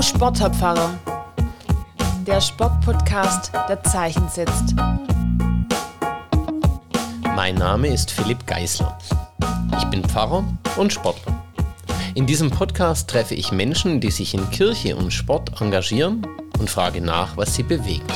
[0.00, 0.88] Hallo
[2.26, 4.74] der Sportpodcast, der Zeichen setzt.
[7.36, 8.96] Mein Name ist Philipp Geisler.
[9.76, 10.42] Ich bin Pfarrer
[10.78, 11.44] und Sportler.
[12.14, 16.26] In diesem Podcast treffe ich Menschen, die sich in Kirche und Sport engagieren
[16.58, 18.10] und frage nach, was sie bewegt.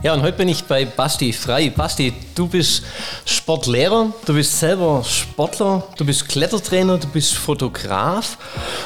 [0.00, 1.70] Ja, und heute bin ich bei Basti Frei.
[1.70, 2.84] Basti, du bist
[3.24, 8.38] Sportlehrer, du bist selber Sportler, du bist Klettertrainer, du bist Fotograf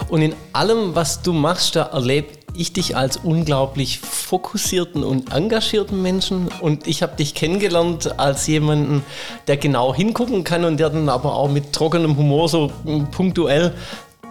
[0.08, 6.00] und in allem, was du machst, da erlebe ich dich als unglaublich fokussierten und engagierten
[6.00, 9.04] Menschen und ich habe dich kennengelernt als jemanden,
[9.48, 12.72] der genau hingucken kann und der dann aber auch mit trockenem Humor so
[13.10, 13.74] punktuell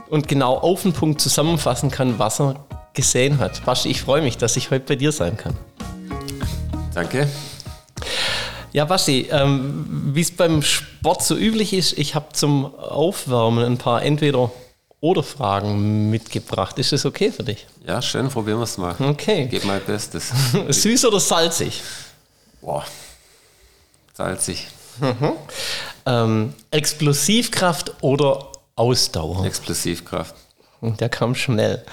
[0.09, 2.55] und genau auf den Punkt zusammenfassen kann, was er
[2.95, 3.63] gesehen hat.
[3.65, 5.55] Basti, ich freue mich, dass ich heute bei dir sein kann.
[6.93, 7.27] Danke.
[8.73, 13.77] Ja, Basti, ähm, wie es beim Sport so üblich ist, ich habe zum Aufwärmen ein
[13.77, 14.51] paar entweder
[14.99, 16.77] oder Fragen mitgebracht.
[16.79, 17.65] Ist das okay für dich?
[17.85, 18.95] Ja, schön, probieren wir es mal.
[18.99, 19.47] Okay.
[19.49, 20.31] Gib mein Bestes.
[20.69, 21.81] Süß oder salzig?
[22.61, 22.85] Boah,
[24.13, 24.67] salzig.
[24.99, 25.31] Mhm.
[26.05, 29.45] Ähm, Explosivkraft oder Ausdauer?
[29.45, 30.35] Explosivkraft.
[30.81, 31.83] Der kam schnell.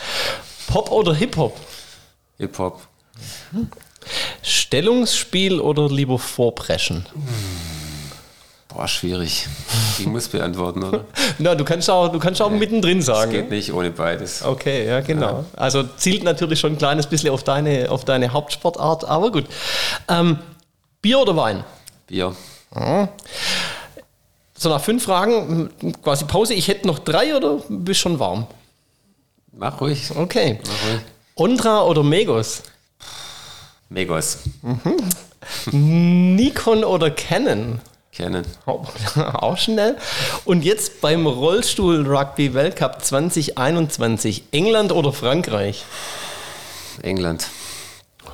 [0.66, 1.56] Pop oder Hip-Hop?
[2.38, 2.80] Hip-Hop.
[3.52, 3.70] Mhm.
[4.42, 7.06] Stellungsspiel oder lieber vorpreschen?
[8.68, 9.48] Boah, schwierig.
[9.98, 11.04] Ich muss beantworten, oder?
[11.38, 13.32] Na, du kannst auch, du kannst auch nee, mittendrin sagen.
[13.32, 14.42] Es geht nicht ohne beides.
[14.44, 15.26] Okay, ja, genau.
[15.26, 15.44] Ja.
[15.56, 19.46] Also zielt natürlich schon ein kleines bisschen auf deine, auf deine Hauptsportart, aber gut.
[20.08, 20.38] Ähm,
[21.00, 21.64] Bier oder Wein?
[22.06, 22.36] Bier.
[22.74, 23.08] Ja.
[24.56, 25.70] So, nach fünf Fragen,
[26.02, 26.54] quasi Pause.
[26.54, 28.46] Ich hätte noch drei oder bist schon warm?
[29.52, 30.10] Mach ruhig.
[30.14, 30.60] Okay.
[30.62, 31.00] Mach ruhig.
[31.34, 32.62] Ondra oder Megos?
[33.88, 34.38] Megos.
[35.72, 36.36] Mhm.
[36.36, 37.80] Nikon oder Canon?
[38.12, 38.44] Canon.
[38.66, 39.96] Auch schnell.
[40.44, 44.44] Und jetzt beim Rollstuhl-Rugby-Weltcup 2021.
[44.50, 45.84] England oder Frankreich?
[47.02, 47.48] England.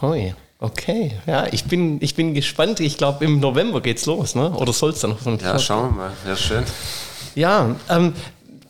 [0.01, 0.35] Hoi.
[0.59, 2.81] Okay, ja, ich bin, ich bin gespannt.
[2.81, 4.51] Ich glaube, im November geht's los, ne?
[4.51, 5.41] Oder soll es dann noch?
[5.43, 6.13] Ja, schauen wir mal.
[6.27, 6.65] Ja, schön.
[7.35, 8.15] Ja, ähm,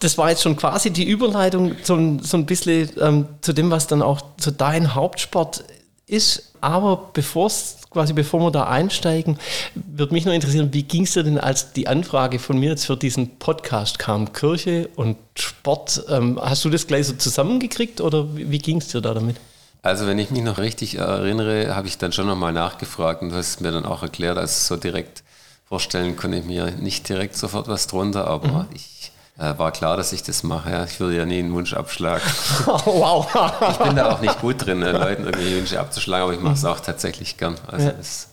[0.01, 3.87] das war jetzt schon quasi die Überleitung zum, so ein bisschen ähm, zu dem, was
[3.87, 5.63] dann auch zu deinem Hauptsport
[6.07, 6.53] ist.
[6.61, 7.51] Aber bevor
[7.91, 9.39] quasi bevor wir da einsteigen,
[9.75, 12.87] würde mich nur interessieren, wie ging es dir denn, als die Anfrage von mir jetzt
[12.87, 14.33] für diesen Podcast kam?
[14.33, 18.89] Kirche und Sport, ähm, hast du das gleich so zusammengekriegt oder wie, wie ging es
[18.89, 19.37] dir da damit?
[19.83, 23.37] Also wenn ich mich noch richtig erinnere, habe ich dann schon nochmal nachgefragt und du
[23.37, 25.23] hast es mir dann auch erklärt, also so direkt
[25.67, 28.67] vorstellen konnte ich mir nicht direkt sofort was drunter, aber mhm.
[28.75, 28.94] ich
[29.37, 30.87] war klar, dass ich das mache.
[30.89, 32.25] Ich würde ja nie einen Wunsch abschlagen.
[32.67, 33.27] wow.
[33.71, 36.55] ich bin da auch nicht gut drin, äh, Leuten irgendwie Wünsche abzuschlagen, aber ich mache
[36.55, 37.57] es auch tatsächlich gern.
[37.67, 37.93] Also ja.
[37.93, 38.29] das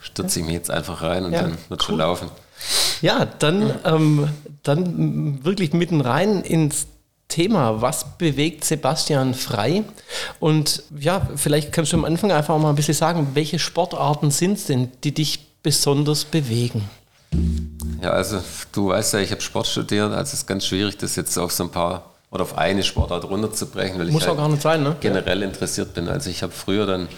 [0.00, 1.86] stürze ich mich jetzt einfach rein und ja, dann wird cool.
[1.86, 2.30] schon laufen.
[3.02, 4.28] Ja, dann, ähm,
[4.62, 6.86] dann wirklich mitten rein ins
[7.28, 7.80] Thema.
[7.80, 9.84] Was bewegt Sebastian frei?
[10.38, 14.54] Und ja, vielleicht kannst du am Anfang einfach mal ein bisschen sagen, welche Sportarten sind
[14.54, 16.88] es denn, die dich besonders bewegen?
[18.02, 21.16] Ja, also du weißt ja, ich habe Sport studiert, also es ist ganz schwierig, das
[21.16, 24.42] jetzt auf so ein paar oder auf eine Sportart runterzubrechen, weil Muss ich halt auch
[24.42, 24.96] gar nicht sein, ne?
[25.00, 26.08] generell interessiert bin.
[26.08, 27.08] Also ich habe früher dann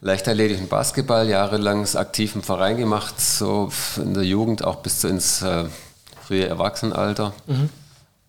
[0.00, 5.64] leichtathletischen Basketball jahrelang aktiv im Verein gemacht, so in der Jugend auch bis ins äh,
[6.24, 7.32] frühe Erwachsenenalter.
[7.46, 7.68] Mhm.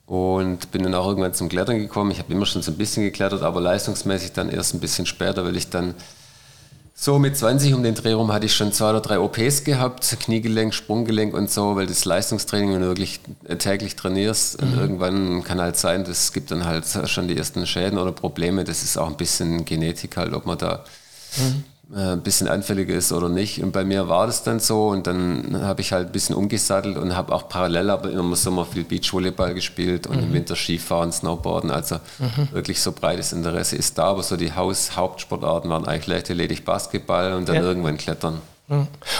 [0.07, 2.09] Und bin dann auch irgendwann zum Klettern gekommen.
[2.09, 5.45] Ich habe immer schon so ein bisschen geklettert, aber leistungsmäßig dann erst ein bisschen später,
[5.45, 5.93] weil ich dann
[7.01, 10.17] so, mit 20 um den Dreh rum hatte ich schon zwei oder drei OPs gehabt,
[10.19, 13.21] Kniegelenk, Sprunggelenk und so, weil das Leistungstraining, wenn du wirklich
[13.57, 14.77] täglich trainierst, mhm.
[14.77, 18.65] irgendwann kann halt sein, das gibt dann halt schon die ersten Schäden oder Probleme.
[18.65, 20.83] Das ist auch ein bisschen Genetik halt, ob man da
[21.37, 21.63] mhm.
[21.91, 23.63] Äh, ein bisschen anfälliger ist oder nicht.
[23.63, 26.97] Und bei mir war das dann so und dann habe ich halt ein bisschen umgesattelt
[26.97, 30.23] und habe auch parallel aber im Sommer viel Beachvolleyball gespielt und mhm.
[30.23, 31.71] im Winter Skifahren, Snowboarden.
[31.71, 32.49] Also mhm.
[32.51, 37.33] wirklich so breites Interesse ist da, aber so die Haus Hauptsportarten waren eigentlich leichtathletik Basketball
[37.33, 37.63] und dann ja.
[37.63, 38.39] irgendwann Klettern.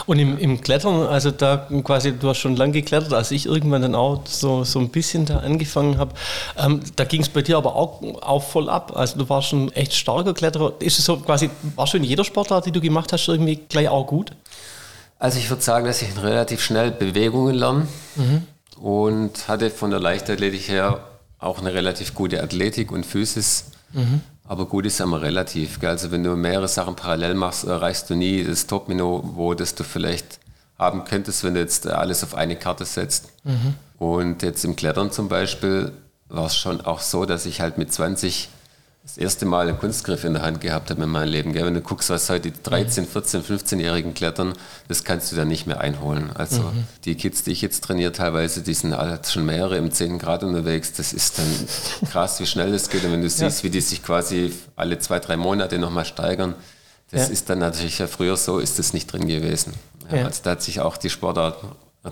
[0.06, 3.82] Und im, im, Klettern, also da quasi, du hast schon lange geklettert, als ich irgendwann
[3.82, 6.14] dann auch so, so ein bisschen da angefangen habe,
[6.58, 8.96] ähm, da ging es bei dir aber auch, auch voll ab.
[8.96, 10.74] Also du warst schon echt starker Kletterer.
[10.80, 13.90] Ist es so quasi, warst du in jeder Sportart, die du gemacht hast, irgendwie gleich
[13.90, 14.34] auch gut?
[15.18, 18.44] Also ich würde sagen, dass ich relativ schnell Bewegungen lerne mhm.
[18.80, 21.00] und hatte von der Leichtathletik her
[21.40, 23.72] auch eine relativ gute Athletik und Physis.
[23.94, 24.22] Mhm.
[24.50, 25.80] Aber gut ist ja immer relativ.
[25.80, 25.92] Gell?
[25.92, 30.40] Also wenn du mehrere Sachen parallel machst, erreichst du nie das Top-Niveau, das du vielleicht
[30.80, 33.30] haben könntest, wenn du jetzt alles auf eine Karte setzt.
[33.44, 33.76] Mhm.
[34.00, 35.92] Und jetzt im Klettern zum Beispiel
[36.30, 38.50] war es schon auch so, dass ich halt mit 20
[39.10, 41.54] das erste Mal einen Kunstgriff in der Hand gehabt habe in meinem Leben.
[41.54, 41.66] Gell?
[41.66, 44.54] Wenn du guckst, was heute die 13, 14, 15-Jährigen klettern,
[44.88, 46.30] das kannst du dann nicht mehr einholen.
[46.36, 46.84] Also mhm.
[47.06, 50.44] die Kids, die ich jetzt trainiere, teilweise, die sind alle schon mehrere im 10 Grad
[50.44, 50.94] unterwegs.
[50.94, 51.48] Das ist dann
[52.12, 53.04] krass, wie schnell das geht.
[53.04, 53.64] Und wenn du siehst, ja.
[53.64, 56.54] wie die sich quasi alle zwei, drei Monate nochmal steigern,
[57.10, 57.34] das ja.
[57.34, 59.74] ist dann natürlich ja früher so, ist das nicht drin gewesen.
[60.12, 61.58] Ja, also da hat sich auch die Sportart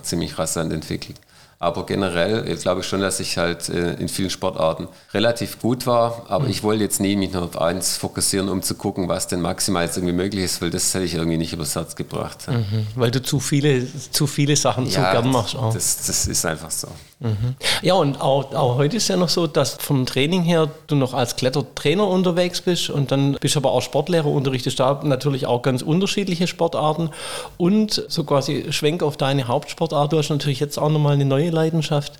[0.02, 1.20] ziemlich rasant entwickelt.
[1.60, 6.26] Aber generell glaube ich schon, dass ich halt äh, in vielen Sportarten relativ gut war.
[6.28, 6.52] Aber mhm.
[6.52, 9.84] ich wollte jetzt nie mich nur auf eins fokussieren, um zu gucken, was denn maximal
[9.84, 12.48] jetzt irgendwie möglich ist, weil das hätte ich irgendwie nicht übers Herz gebracht.
[12.48, 12.86] Mhm.
[12.96, 15.56] Weil du zu viele, zu viele Sachen ja, zu gern machst.
[15.56, 15.74] Auch.
[15.74, 16.90] Das, das ist einfach so.
[17.20, 17.56] Mhm.
[17.82, 21.14] Ja, und auch, auch heute ist ja noch so, dass vom Training her du noch
[21.14, 25.82] als Klettertrainer unterwegs bist und dann bist aber auch Sportlehrer, unterrichtest da natürlich auch ganz
[25.82, 27.10] unterschiedliche Sportarten
[27.58, 30.14] und so quasi Schwenk auf deine Hauptsportart.
[30.14, 32.14] Du hast natürlich jetzt auch nochmal eine neue Leidenschaft.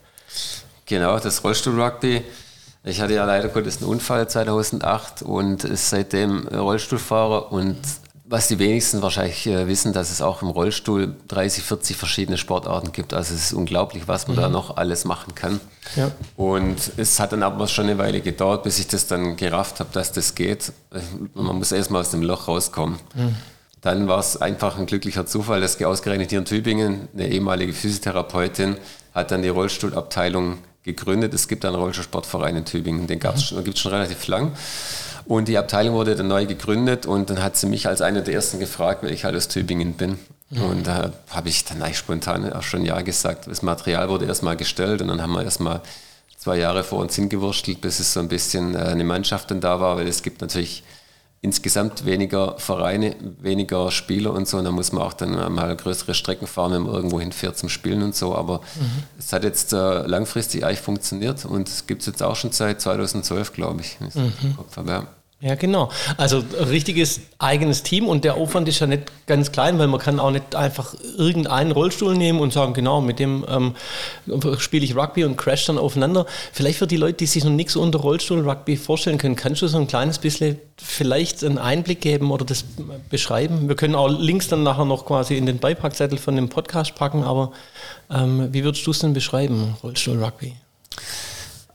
[0.88, 2.24] Genau, das Rollstuhl-Rugby.
[2.84, 7.78] Ich hatte ja leider Gottes einen Unfall 2008 und ist seitdem Rollstuhlfahrer und
[8.30, 12.92] was die wenigsten wahrscheinlich äh, wissen, dass es auch im Rollstuhl 30, 40 verschiedene Sportarten
[12.92, 13.14] gibt.
[13.14, 14.42] Also es ist unglaublich, was man mhm.
[14.42, 15.62] da noch alles machen kann.
[15.96, 16.12] Ja.
[16.36, 19.90] Und es hat dann aber schon eine Weile gedauert, bis ich das dann gerafft habe,
[19.94, 20.74] dass das geht.
[21.34, 23.00] Man muss erstmal aus dem Loch rauskommen.
[23.16, 23.36] Mhm.
[23.82, 28.78] Dann war es einfach ein glücklicher Zufall, dass ausgerechnet hier in Tübingen eine ehemalige Physiotherapeutin
[29.14, 31.34] hat dann die Rollstuhlabteilung gegründet.
[31.34, 33.64] Es gibt einen Rollstuhlsportverein in Tübingen, den mhm.
[33.64, 34.52] gibt es schon relativ lang.
[35.28, 38.34] Und die Abteilung wurde dann neu gegründet und dann hat sie mich als einer der
[38.34, 40.18] ersten gefragt, weil ich halt aus Tübingen bin.
[40.50, 40.62] Mhm.
[40.62, 43.48] Und da habe ich dann eigentlich spontan auch schon Ja gesagt.
[43.48, 45.82] Das Material wurde erstmal gestellt und dann haben wir erstmal
[46.38, 49.82] zwei Jahre vor uns hingewurschtelt, bis es so ein bisschen äh, eine Mannschaft dann da
[49.82, 50.84] war, weil es gibt natürlich
[51.42, 54.58] insgesamt weniger Vereine, weniger Spieler und so.
[54.58, 57.68] Und da muss man auch dann mal größere Strecken fahren, wenn man irgendwo hinfährt zum
[57.68, 58.34] Spielen und so.
[58.34, 59.04] Aber mhm.
[59.20, 62.80] es hat jetzt äh, langfristig eigentlich funktioniert und es gibt es jetzt auch schon seit
[62.80, 63.98] 2012, glaube ich.
[64.00, 64.56] Mhm.
[64.56, 65.08] Kopf habe, ja.
[65.40, 65.92] Ja, genau.
[66.18, 70.20] Also richtiges eigenes Team und der Aufwand ist ja nicht ganz klein, weil man kann
[70.20, 73.76] auch nicht einfach irgendeinen Rollstuhl nehmen und sagen, genau, mit dem ähm,
[74.58, 76.26] spiele ich Rugby und crash dann aufeinander.
[76.52, 79.78] Vielleicht für die Leute, die sich noch nichts unter Rollstuhl-Rugby vorstellen können, kannst du so
[79.78, 82.66] ein kleines bisschen vielleicht einen Einblick geben oder das
[83.12, 83.68] beschreiben?
[83.68, 87.24] Wir können auch Links dann nachher noch quasi in den Beipackzettel von dem Podcast packen,
[87.24, 87.52] aber
[88.10, 90.56] ähm, wie würdest du es denn beschreiben, Rollstuhl-Rugby?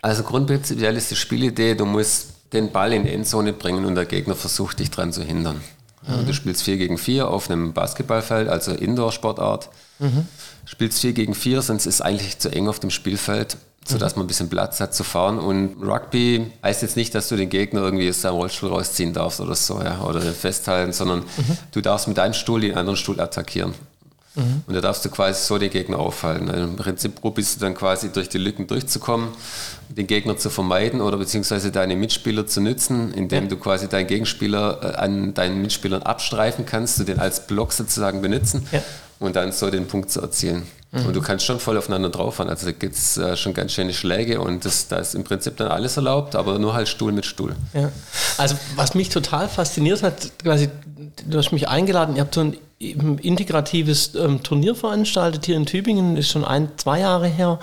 [0.01, 4.05] Also grundprinzipiell ist die Spielidee, du musst den Ball in die Endzone bringen und der
[4.05, 5.61] Gegner versucht dich daran zu hindern.
[6.07, 6.27] Mhm.
[6.27, 9.69] Du spielst 4 gegen 4 auf einem Basketballfeld, also Indoor-Sportart.
[9.99, 10.27] Mhm.
[10.65, 13.57] Spielst 4 gegen 4, sonst ist es eigentlich zu eng auf dem Spielfeld,
[13.87, 14.21] sodass mhm.
[14.21, 15.39] man ein bisschen Platz hat zu fahren.
[15.39, 19.41] Und Rugby heißt jetzt nicht, dass du den Gegner irgendwie aus seinem Rollstuhl rausziehen darfst
[19.41, 21.59] oder so, ja, oder festhalten, sondern mhm.
[21.71, 23.75] du darfst mit deinem Stuhl den anderen Stuhl attackieren.
[24.35, 24.63] Mhm.
[24.67, 26.51] Und da darfst du quasi so den Gegner aufhalten.
[26.51, 29.29] Also Im Prinzip probierst du dann quasi durch die Lücken durchzukommen,
[29.89, 33.51] den Gegner zu vermeiden oder beziehungsweise deine Mitspieler zu nützen, indem ja.
[33.51, 38.23] du quasi deinen Gegenspieler äh, an deinen Mitspielern abstreifen kannst, du den als Block sozusagen
[38.23, 38.83] benutzen ja.
[39.19, 40.67] und dann so den Punkt zu erzielen.
[40.93, 41.07] Mhm.
[41.07, 42.51] Und du kannst schon voll aufeinander drauffahren.
[42.51, 45.57] Also da gibt es äh, schon ganz schöne Schläge und das, da ist im Prinzip
[45.57, 47.55] dann alles erlaubt, aber nur halt Stuhl mit Stuhl.
[47.75, 47.91] Ja.
[48.39, 50.71] Also was mich total fasziniert hat, quasi,
[51.27, 52.57] du hast mich eingeladen, ihr habt so ein
[52.91, 57.61] integratives ähm, Turnier veranstaltet hier in Tübingen, ist schon ein, zwei Jahre her.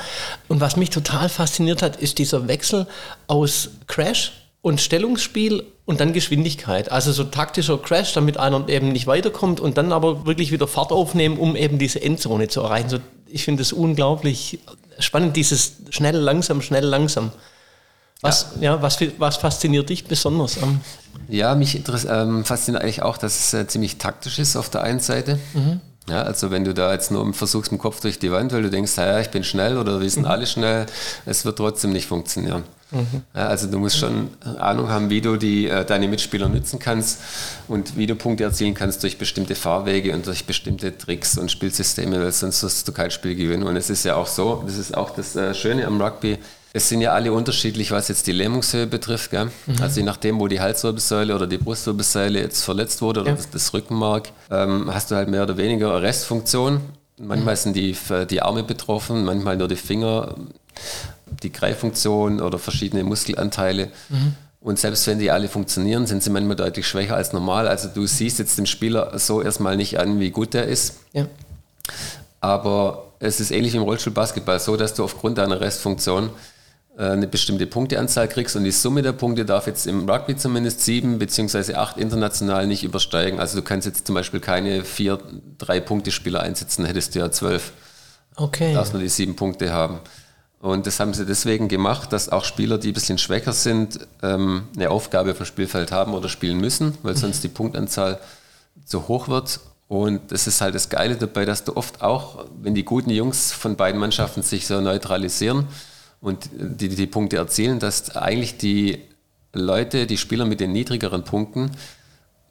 [0.48, 2.88] Und was mich total fasziniert hat, ist dieser Wechsel
[3.28, 4.32] aus Crash
[4.62, 6.92] und Stellungsspiel und dann Geschwindigkeit.
[6.92, 10.92] Also so taktischer Crash, damit einer eben nicht weiterkommt und dann aber wirklich wieder Fahrt
[10.92, 12.90] aufnehmen, um eben diese Endzone zu erreichen.
[12.90, 14.60] So, ich finde es unglaublich
[15.00, 17.32] spannend, dieses schnell, langsam, schnell, langsam.
[18.22, 18.74] Was, ja.
[18.74, 20.82] ja was, was fasziniert dich besonders am
[21.30, 25.00] ja, mich ähm, fasziniert eigentlich auch, dass es äh, ziemlich taktisch ist auf der einen
[25.00, 25.40] Seite.
[25.54, 25.80] Mhm.
[26.10, 28.64] Ja, also wenn du da jetzt nur versuchst mit dem Kopf durch die Wand, weil
[28.64, 30.32] du denkst, ja, ich bin schnell oder wir sind mhm.
[30.32, 30.88] alle schnell,
[31.28, 32.64] es wird trotzdem nicht funktionieren.
[32.90, 33.22] Mhm.
[33.36, 37.20] Ja, also du musst schon Ahnung haben, wie du die, äh, deine Mitspieler nützen kannst
[37.68, 42.20] und wie du Punkte erzielen kannst durch bestimmte Fahrwege und durch bestimmte Tricks und Spielsysteme,
[42.20, 43.64] weil sonst wirst du kein Spiel gewinnen.
[43.64, 46.40] Und es ist ja auch so, das ist auch das äh, Schöne am Rugby,
[46.72, 49.34] es sind ja alle unterschiedlich, was jetzt die Lähmungshöhe betrifft.
[49.34, 49.50] Mhm.
[49.82, 53.38] Also je nachdem, wo die Halswirbelsäule oder die Brustwirbelsäule jetzt verletzt wurde oder ja.
[53.52, 56.82] das, Rückenmark, ähm, hast du halt mehr oder weniger Restfunktion.
[57.18, 57.60] Manchmal mhm.
[57.60, 57.98] sind die,
[58.30, 60.36] die Arme betroffen, manchmal nur die Finger,
[61.44, 63.88] die Greiffunktion oder verschiedene Muskelanteile.
[64.10, 64.36] Mhm.
[64.62, 67.68] Und selbst wenn die alle funktionieren, sind sie manchmal deutlich schwächer als normal.
[67.68, 71.00] Also du siehst jetzt dem Spieler so erstmal nicht an, wie gut der ist.
[71.14, 71.26] Ja.
[72.42, 76.30] Aber es ist ähnlich wie im Rollstuhlbasketball so, dass du aufgrund deiner Restfunktion äh,
[77.00, 81.18] eine bestimmte Punkteanzahl kriegst und die Summe der Punkte darf jetzt im Rugby zumindest sieben
[81.18, 83.40] beziehungsweise acht international nicht übersteigen.
[83.40, 85.18] Also du kannst jetzt zum Beispiel keine vier,
[85.58, 87.72] drei Punkte Spieler einsetzen, hättest du ja zwölf.
[88.36, 88.70] Okay.
[88.70, 90.00] Du darfst nur die sieben Punkte haben.
[90.60, 94.68] Und das haben sie deswegen gemacht, dass auch Spieler, die ein bisschen schwächer sind, ähm,
[94.76, 98.20] eine Aufgabe vom Spielfeld haben oder spielen müssen, weil sonst die Punktanzahl
[98.86, 99.62] zu hoch wird.
[99.88, 103.54] Und das ist halt das Geile dabei, dass du oft auch, wenn die guten Jungs
[103.54, 105.66] von beiden Mannschaften sich so neutralisieren
[106.22, 109.00] und die, die Punkte erzielen, dass eigentlich die
[109.54, 111.72] Leute, die Spieler mit den niedrigeren Punkten,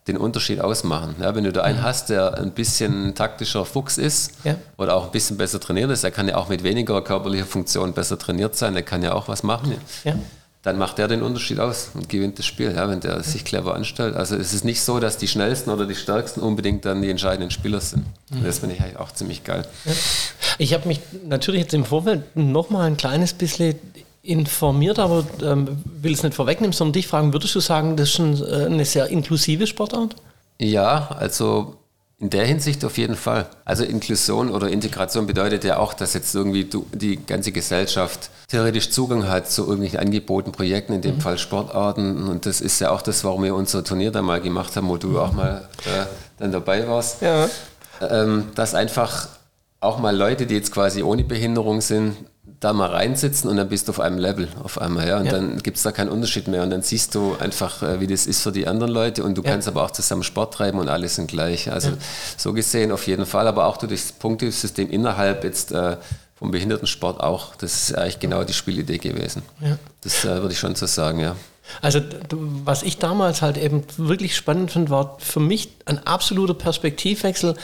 [0.09, 1.17] den Unterschied ausmachen.
[1.21, 4.57] Ja, wenn du da einen hast, der ein bisschen taktischer Fuchs ist Ja.
[4.79, 7.93] oder auch ein bisschen besser trainiert ist, der kann ja auch mit weniger körperlicher Funktion
[7.93, 9.75] besser trainiert sein, der kann ja auch was machen.
[10.05, 10.15] Ja.
[10.63, 13.75] Dann macht der den Unterschied aus und gewinnt das Spiel, ja, wenn der sich clever
[13.75, 14.17] anstellt.
[14.17, 17.51] Also es ist nicht so, dass die schnellsten oder die stärksten unbedingt dann die entscheidenden
[17.51, 18.05] Spieler sind.
[18.31, 18.45] Mhm.
[18.45, 19.67] Das finde ich eigentlich auch ziemlich geil.
[20.59, 23.77] Ich habe mich natürlich jetzt im Vorfeld noch mal ein kleines bisschen
[24.23, 28.19] informiert, aber ähm, will es nicht vorwegnehmen, sondern dich fragen, würdest du sagen, das ist
[28.19, 30.17] ein, äh, eine sehr inklusive Sportart?
[30.59, 31.77] Ja, also
[32.21, 33.47] in der Hinsicht auf jeden Fall.
[33.65, 39.29] Also Inklusion oder Integration bedeutet ja auch, dass jetzt irgendwie die ganze Gesellschaft theoretisch Zugang
[39.29, 42.27] hat zu irgendwelchen Angeboten, Projekten, in dem Fall Sportarten.
[42.27, 44.97] Und das ist ja auch das, warum wir unser Turnier da mal gemacht haben, wo
[44.97, 46.07] du auch mal äh,
[46.39, 47.23] dann dabei warst.
[47.23, 47.49] Ja.
[48.01, 49.29] Ähm, dass einfach
[49.81, 52.17] auch mal Leute, die jetzt quasi ohne Behinderung sind,
[52.61, 55.19] da mal reinsitzen und dann bist du auf einem Level auf einmal, ja.
[55.19, 55.33] Und Ja.
[55.33, 56.65] dann gibt es da keinen Unterschied mehr.
[56.65, 59.43] Und dann siehst du einfach, äh, wie das ist für die anderen Leute und du
[59.43, 59.51] Ja.
[59.53, 61.71] kannst aber auch zusammen Sport treiben und alle sind gleich.
[61.71, 61.91] Also
[62.37, 65.99] so gesehen auf jeden Fall, aber auch durch das Punktesystem innerhalb jetzt äh,
[66.35, 67.55] vom Behindertensport auch.
[67.57, 69.43] Das ist eigentlich genau die Spielidee gewesen.
[69.61, 69.79] Ja.
[70.03, 71.37] Das äh, würde ich schon so sagen, ja.
[71.81, 72.01] Also
[72.65, 77.55] was ich damals halt eben wirklich spannend fand, war für mich ein absoluter Perspektivwechsel.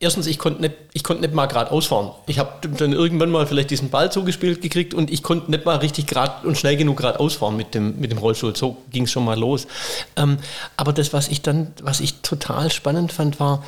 [0.00, 2.12] Erstens, ich konnte nicht, ich nicht mal gerade ausfahren.
[2.28, 5.76] Ich habe dann irgendwann mal vielleicht diesen Ball zugespielt gekriegt und ich konnte nicht mal
[5.76, 8.54] richtig gerade und schnell genug gerade ausfahren mit dem, mit dem Rollstuhl.
[8.54, 9.66] So ging es schon mal los.
[10.14, 10.38] Ähm,
[10.76, 13.64] aber das, was ich dann, was ich total spannend fand, war,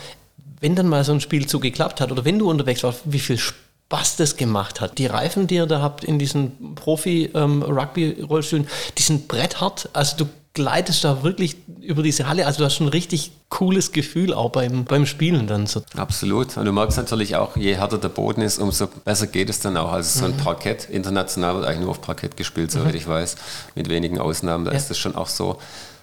[0.61, 3.19] wenn dann mal so ein Spiel so geklappt hat oder wenn du unterwegs warst, wie
[3.19, 4.99] viel Spaß das gemacht hat.
[4.99, 8.69] Die Reifen, die ihr da habt in diesen Profi-Rugby-Rollstühlen,
[8.99, 9.89] die sind bretthart.
[9.95, 12.45] Also du gleitest da wirklich über diese Halle.
[12.47, 15.83] Also du hast schon ein richtig cooles Gefühl auch beim, beim Spielen dann so.
[15.97, 16.57] Absolut.
[16.57, 19.77] Und du merkst natürlich auch, je härter der Boden ist, umso besser geht es dann
[19.77, 19.93] auch.
[19.93, 23.37] Also so ein Parkett, international wird eigentlich nur auf Parkett gespielt, soweit ich weiß,
[23.77, 24.65] mit wenigen Ausnahmen.
[24.65, 24.77] Da Ja.
[24.79, 25.59] ist das schon auch so.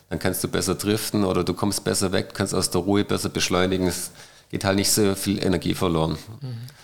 [0.09, 3.27] Dann kannst du besser driften oder du kommst besser weg, kannst aus der Ruhe besser
[3.27, 3.87] beschleunigen.
[3.87, 4.11] Es
[4.49, 6.17] geht halt nicht so viel Energie verloren.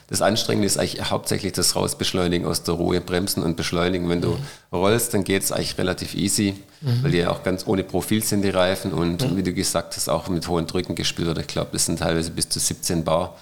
[0.07, 4.09] Das Anstrengende ist eigentlich hauptsächlich das Rausbeschleunigen aus der Ruhe, bremsen und beschleunigen.
[4.09, 4.37] Wenn du
[4.71, 6.55] rollst, dann geht es eigentlich relativ easy,
[7.01, 8.93] weil die ja auch ganz ohne Profil sind, die Reifen.
[8.93, 11.39] Und wie du gesagt hast, auch mit hohen Drücken gespielt wird.
[11.39, 13.37] Ich glaube, das sind teilweise bis zu 17 Bar.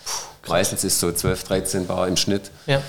[0.47, 2.51] Meistens ist so 12, 13 Bar im Schnitt.
[2.67, 2.81] Ja.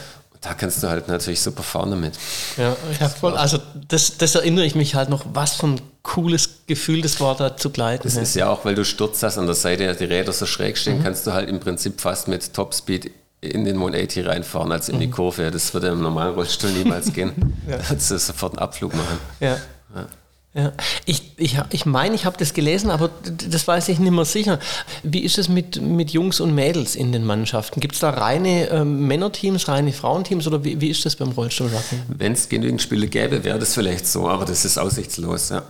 [0.43, 2.15] Da kannst du halt natürlich super fahren damit.
[2.57, 3.37] Ja, ja voll.
[3.37, 3.59] Also
[3.89, 7.57] das, das erinnere ich mich halt noch, was für ein cooles Gefühl das war, da
[7.57, 8.03] zu gleiten.
[8.03, 8.23] Das ja.
[8.23, 11.03] ist ja auch, weil du Sturz hast, an der Seite die Räder so schräg stehen,
[11.03, 15.11] kannst du halt im Prinzip fast mit Topspeed in den 180 reinfahren, als in die
[15.11, 15.51] Kurve.
[15.51, 17.33] Das würde im normalen Rollstuhl niemals gehen.
[17.69, 19.19] Da würdest du sofort einen Abflug machen.
[19.41, 19.59] Ja.
[19.95, 20.07] Ja.
[21.07, 23.09] Ich, ich, ich meine, ich habe das gelesen, aber
[23.49, 24.59] das weiß ich nicht mehr sicher.
[25.03, 27.81] Wie ist es mit, mit Jungs und Mädels in den Mannschaften?
[27.81, 31.97] Gibt es da reine ähm, Männerteams, reine Frauenteams oder wie, wie ist das beim Rollstuhlrugby?
[32.19, 35.49] Wenn es genügend Spiele gäbe, wäre das vielleicht so, aber das ist aussichtslos.
[35.49, 35.63] Ja.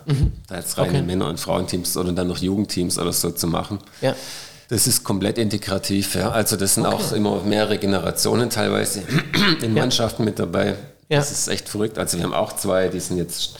[0.48, 1.02] Da jetzt reine Okay.
[1.02, 3.78] Männer- und Frauenteams oder dann noch Jugendteams oder so zu machen.
[4.00, 4.16] Ja.
[4.68, 6.16] Das ist komplett integrativ.
[6.16, 6.30] Ja.
[6.32, 9.04] Also das sind auch immer mehrere Generationen teilweise
[9.62, 10.74] in Mannschaften mit dabei.
[11.08, 11.18] Ja.
[11.18, 11.98] Das ist echt verrückt.
[11.98, 13.54] Also wir haben auch zwei, die sind jetzt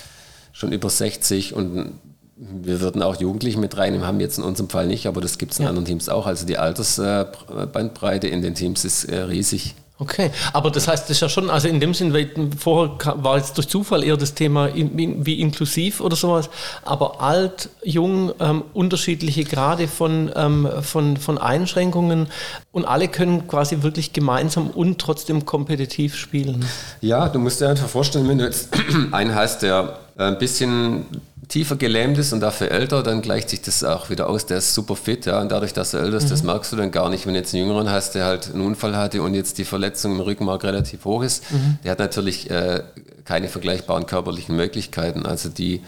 [0.52, 1.92] schon über 60 und
[2.36, 5.52] wir würden auch Jugendliche mit reinnehmen, haben jetzt in unserem Fall nicht, aber das gibt
[5.52, 5.68] es in Ja.
[5.68, 6.26] anderen Teams auch.
[6.26, 9.74] Also die Altersbandbreite in den Teams ist äh, riesig.
[9.98, 12.28] Okay, aber das heißt, das ist ja schon, also in dem Sinn, weil
[12.58, 16.50] vorher war jetzt durch Zufall eher das Thema wie inklusiv oder sowas,
[16.84, 22.26] aber alt, jung, ähm, unterschiedliche Grade von, ähm, von, von Einschränkungen
[22.72, 26.64] und alle können quasi wirklich gemeinsam und trotzdem kompetitiv spielen.
[27.00, 28.70] Ja, du musst dir einfach vorstellen, wenn du jetzt
[29.12, 31.06] einen hast, der ein bisschen
[31.48, 34.46] tiefer gelähmt ist und dafür älter, dann gleicht sich das auch wieder aus.
[34.46, 36.90] Der ist super fit, ja, und dadurch, dass er älter ist, das merkst du dann
[36.90, 37.26] gar nicht.
[37.26, 40.12] Wenn du jetzt einen Jüngeren hast, der halt einen Unfall hatte und jetzt die Verletzung
[40.12, 41.44] im Rückenmark relativ hoch ist,
[41.84, 42.82] der hat natürlich äh,
[43.24, 45.26] keine vergleichbaren körperlichen Möglichkeiten.
[45.26, 45.82] Also die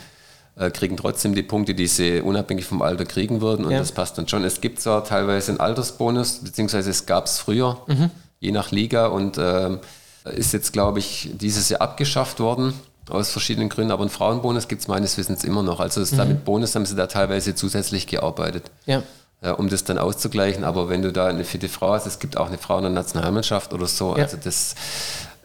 [0.57, 3.79] äh, kriegen trotzdem die Punkte, die sie unabhängig vom Alter kriegen würden und Ja.
[3.79, 4.45] das passt dann schon.
[4.45, 7.79] Es gibt zwar teilweise einen Altersbonus, beziehungsweise es gab es früher,
[8.41, 9.79] je nach Liga und ähm,
[10.37, 12.75] ist jetzt, glaube ich, dieses Jahr abgeschafft worden
[13.11, 15.81] aus verschiedenen Gründen, aber einen Frauenbonus gibt es meines Wissens immer noch.
[15.81, 19.03] Also das damit Bonus haben sie da teilweise zusätzlich gearbeitet, Ja.
[19.43, 20.65] ja, um das dann auszugleichen.
[20.65, 22.93] Aber wenn du da eine fitte Frau hast, es gibt auch eine Frau in der
[22.93, 24.23] Nationalmannschaft oder so, Ja.
[24.25, 24.75] also das,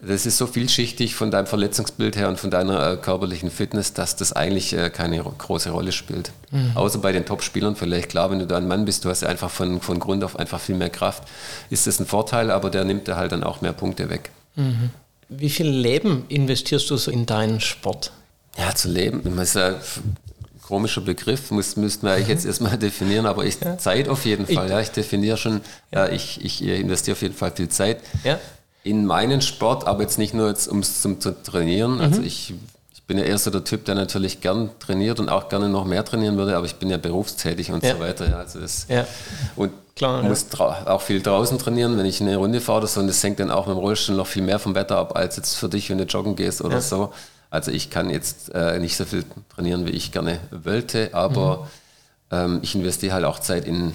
[0.01, 4.15] das ist so vielschichtig von deinem Verletzungsbild her und von deiner äh, körperlichen Fitness, dass
[4.15, 6.31] das eigentlich äh, keine ro- große Rolle spielt.
[6.75, 8.07] Außer bei den Top-Spielern vielleicht.
[8.09, 10.39] Klar, wenn du da ein Mann bist, du hast ja einfach von, von Grund auf
[10.39, 11.23] einfach viel mehr Kraft,
[11.69, 14.29] ist das ein Vorteil, aber der nimmt dir halt dann auch mehr Punkte weg.
[15.29, 18.11] Wie viel Leben investierst du so in deinen Sport?
[18.57, 19.75] Ja, zu leben, das ist ein
[20.61, 23.77] komischer Begriff, muss, müssten wir eigentlich jetzt erstmal definieren, aber ich, ja.
[23.77, 24.65] Zeit auf jeden Fall.
[24.65, 28.01] Ich, ja, ich definiere schon, ja, ja ich, ich investiere auf jeden Fall viel Zeit
[28.23, 28.39] ja.
[28.83, 31.95] in meinen Sport, aber jetzt nicht nur jetzt, um es zu trainieren.
[31.95, 32.01] Mhm.
[32.01, 32.53] Also ich
[33.07, 36.05] bin ja eher so der Typ, der natürlich gern trainiert und auch gerne noch mehr
[36.05, 38.37] trainieren würde, aber ich bin ja berufstätig und so weiter.
[38.37, 38.85] Also das.
[39.55, 40.87] Und Klar, muss ja.
[40.87, 43.01] auch viel draußen trainieren, wenn ich eine Runde fahre oder so.
[43.01, 45.35] Und das hängt dann auch mit dem Rollstuhl noch viel mehr vom Wetter ab, als
[45.35, 47.11] jetzt für dich, wenn du joggen gehst oder so.
[47.49, 51.67] Also ich kann jetzt äh, nicht so viel trainieren, wie ich gerne wollte, aber
[52.31, 52.37] mhm.
[52.37, 53.93] ähm, ich investiere halt auch Zeit in,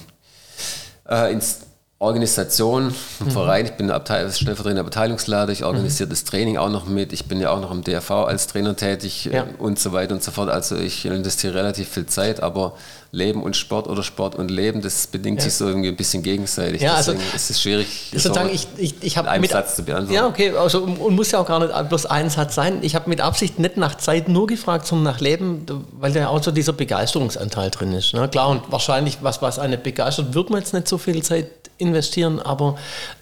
[1.09, 1.61] äh, ins
[2.01, 3.31] Organisation mhm.
[3.31, 3.65] Verein.
[3.65, 6.11] Ich bin Abteil stellvertretender Abteilungsleiter, ich organisiere mhm.
[6.11, 7.15] das Training auch noch mit.
[7.15, 9.47] Ich bin ja auch noch im DRV als Trainer tätig ja.
[9.59, 10.51] und so weiter und so fort.
[10.51, 12.75] Also ich investiere relativ viel Zeit, aber
[13.15, 15.45] Leben und Sport oder Sport und Leben, das bedingt ja.
[15.45, 16.83] sich so irgendwie ein bisschen gegenseitig.
[16.83, 20.15] Ja, also Deswegen ist es schwierig, sozusagen, ich, ich, ich habe mit Satz zu beantworten.
[20.15, 22.79] Ja, okay, also, und muss ja auch gar nicht bloß ein Satz sein.
[22.83, 26.43] Ich habe mit Absicht nicht nach Zeit nur gefragt, sondern nach Leben, weil da auch
[26.43, 28.15] so dieser Begeisterungsanteil drin ist.
[28.15, 28.29] Ne?
[28.29, 32.41] Klar, und wahrscheinlich, was, was eine begeistert, wird man jetzt nicht so viel Zeit investieren,
[32.41, 32.77] aber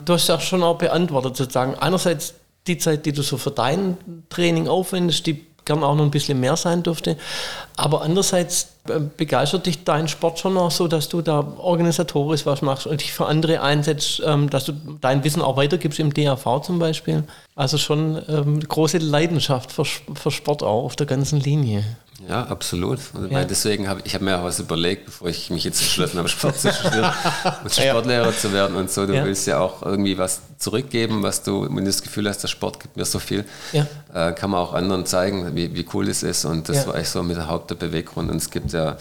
[0.05, 1.75] du hast ja schon auch beantwortet, sozusagen.
[1.75, 2.35] Einerseits
[2.67, 3.97] die Zeit, die du so für dein
[4.31, 7.17] Training aufwendest, die gern auch noch ein bisschen mehr sein dürfte.
[7.77, 12.63] Aber andererseits äh, begeistert dich dein Sport schon auch so, dass du da organisatorisch was
[12.63, 16.63] machst und dich für andere einsetzt, ähm, dass du dein Wissen auch weitergibst im DAV
[16.63, 17.25] zum Beispiel.
[17.55, 21.85] Also schon ähm, große Leidenschaft für, für Sport auch auf der ganzen Linie.
[22.29, 22.99] Ja, absolut.
[23.15, 23.45] Also ja.
[23.45, 26.59] deswegen habe ich hab mir auch was überlegt, bevor ich mich jetzt entschlossen habe, Sport
[26.59, 27.13] zu studieren
[27.65, 28.33] und Sportlehrer ja.
[28.37, 29.07] zu werden und so.
[29.07, 29.25] Du ja.
[29.25, 32.81] willst ja auch irgendwie was zurückgeben, was du, wenn du das Gefühl hast, der Sport
[32.81, 36.45] gibt mir so viel, äh, kann man auch anderen zeigen, wie, wie cool es ist.
[36.45, 38.31] Und das war echt so mit der Haupt der Beweggrund.
[38.31, 38.97] Und es gibt ja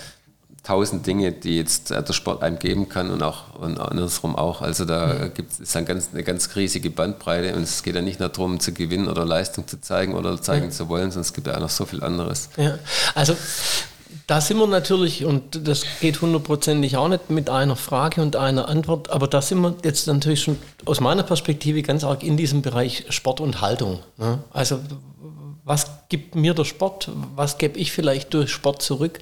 [0.63, 4.61] tausend Dinge, die jetzt äh, der Sport einem geben kann und auch und andersrum auch.
[4.61, 5.33] Also da mhm.
[5.33, 8.59] gibt es eine ganz, eine ganz riesige Bandbreite und es geht ja nicht nur darum
[8.59, 10.71] zu gewinnen oder Leistung zu zeigen oder zeigen ja.
[10.71, 12.49] zu wollen, sondern es gibt ja auch noch so viel anderes.
[12.57, 12.77] Ja,
[13.15, 13.35] also
[14.27, 18.69] da sind wir natürlich, und das geht hundertprozentig auch nicht mit einer Frage und einer
[18.69, 22.61] Antwort, aber da sind wir jetzt natürlich schon aus meiner Perspektive ganz arg in diesem
[22.61, 23.99] Bereich Sport und Haltung.
[24.17, 24.39] Ne?
[24.53, 24.79] Also
[25.63, 29.19] was gibt mir der Sport, was gebe ich vielleicht durch Sport zurück.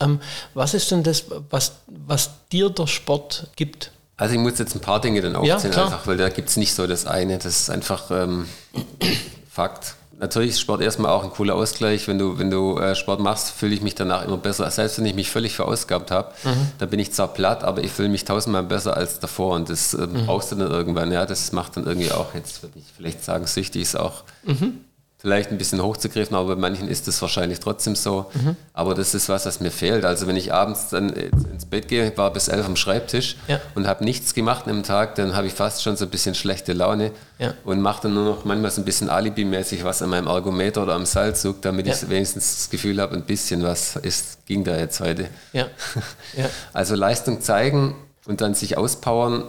[0.00, 0.20] Ähm,
[0.54, 3.90] was ist denn das, was, was dir der Sport gibt?
[4.16, 6.56] Also ich muss jetzt ein paar Dinge dann aufzählen, ja, einfach, weil da gibt es
[6.56, 8.46] nicht so das eine, das ist einfach ähm,
[9.50, 9.94] Fakt.
[10.18, 12.06] Natürlich ist Sport erstmal auch ein cooler Ausgleich.
[12.06, 14.70] Wenn du, wenn du äh, Sport machst, fühle ich mich danach immer besser.
[14.70, 16.72] Selbst wenn ich mich völlig verausgabt habe, mhm.
[16.78, 19.54] dann bin ich zwar platt, aber ich fühle mich tausendmal besser als davor.
[19.54, 20.26] Und das äh, mhm.
[20.26, 21.10] brauchst du dann irgendwann.
[21.10, 24.80] Ja, das macht dann irgendwie auch, jetzt würde ich vielleicht sagen, süchtig ist auch mhm
[25.20, 28.30] vielleicht ein bisschen hochzugreifen, aber bei manchen ist es wahrscheinlich trotzdem so.
[28.32, 28.56] Mhm.
[28.72, 30.06] Aber das ist was, was mir fehlt.
[30.06, 33.60] Also wenn ich abends dann ins Bett gehe, war bis elf am Schreibtisch ja.
[33.74, 36.72] und habe nichts gemacht am Tag, dann habe ich fast schon so ein bisschen schlechte
[36.72, 37.52] Laune ja.
[37.64, 40.94] und mache dann nur noch manchmal so ein bisschen Alibi-mäßig was an meinem Ergometer oder
[40.94, 41.92] am Seilzug, damit ja.
[41.92, 45.28] ich wenigstens das Gefühl habe, ein bisschen was ist, ging da jetzt heute.
[46.72, 47.94] Also Leistung zeigen
[48.26, 49.44] und dann sich auspowern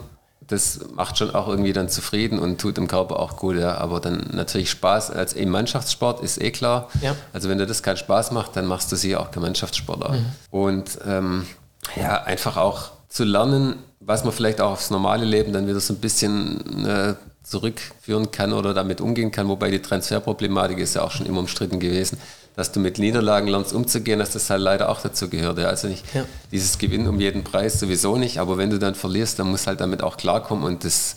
[0.51, 3.55] das macht schon auch irgendwie dann zufrieden und tut dem Körper auch gut.
[3.55, 3.77] Ja.
[3.77, 6.89] Aber dann natürlich Spaß als im Mannschaftssport ist eh klar.
[7.01, 7.15] Ja.
[7.31, 10.11] Also wenn dir das keinen Spaß macht, dann machst du sie auch kein Mannschaftssportler.
[10.11, 10.25] Mhm.
[10.51, 11.47] Und ähm,
[11.95, 15.93] ja, einfach auch zu lernen, was man vielleicht auch aufs normale Leben dann wieder so
[15.93, 19.47] ein bisschen äh, zurückführen kann oder damit umgehen kann.
[19.47, 22.17] Wobei die Transferproblematik ist ja auch schon immer umstritten gewesen
[22.55, 25.57] dass du mit Niederlagen lernst umzugehen, dass das halt leider auch dazu gehört.
[25.57, 25.67] Ja.
[25.67, 26.25] Also nicht ja.
[26.51, 29.67] dieses Gewinnen um jeden Preis sowieso nicht, aber wenn du dann verlierst, dann musst du
[29.69, 31.15] halt damit auch klarkommen und das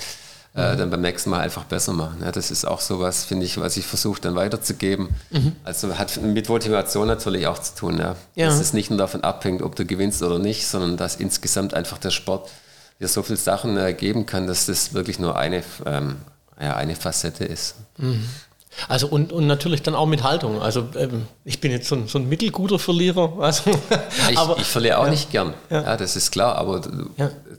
[0.56, 0.78] äh, mhm.
[0.78, 2.18] dann beim nächsten Mal einfach besser machen.
[2.22, 5.08] Ja, das ist auch so was, finde ich, was ich versuche dann weiterzugeben.
[5.30, 5.52] Mhm.
[5.64, 7.98] Also hat mit Motivation natürlich auch zu tun.
[7.98, 8.14] Ja.
[8.36, 8.46] ja.
[8.46, 11.98] Dass es nicht nur davon abhängt, ob du gewinnst oder nicht, sondern dass insgesamt einfach
[11.98, 12.50] der Sport
[13.00, 16.16] dir so viele Sachen äh, geben kann, dass das wirklich nur eine, ähm,
[16.60, 17.74] ja, eine Facette ist.
[17.98, 18.24] Mhm.
[18.88, 20.60] Also und, und natürlich dann auch mit Haltung.
[20.60, 23.32] Also ähm, ich bin jetzt so ein, so ein mittelguter Verlierer.
[23.38, 25.54] Also, ja, ich, aber, ich verliere auch ja, nicht gern.
[25.70, 25.82] Ja.
[25.82, 25.96] ja.
[25.96, 26.56] das ist klar.
[26.56, 26.80] Aber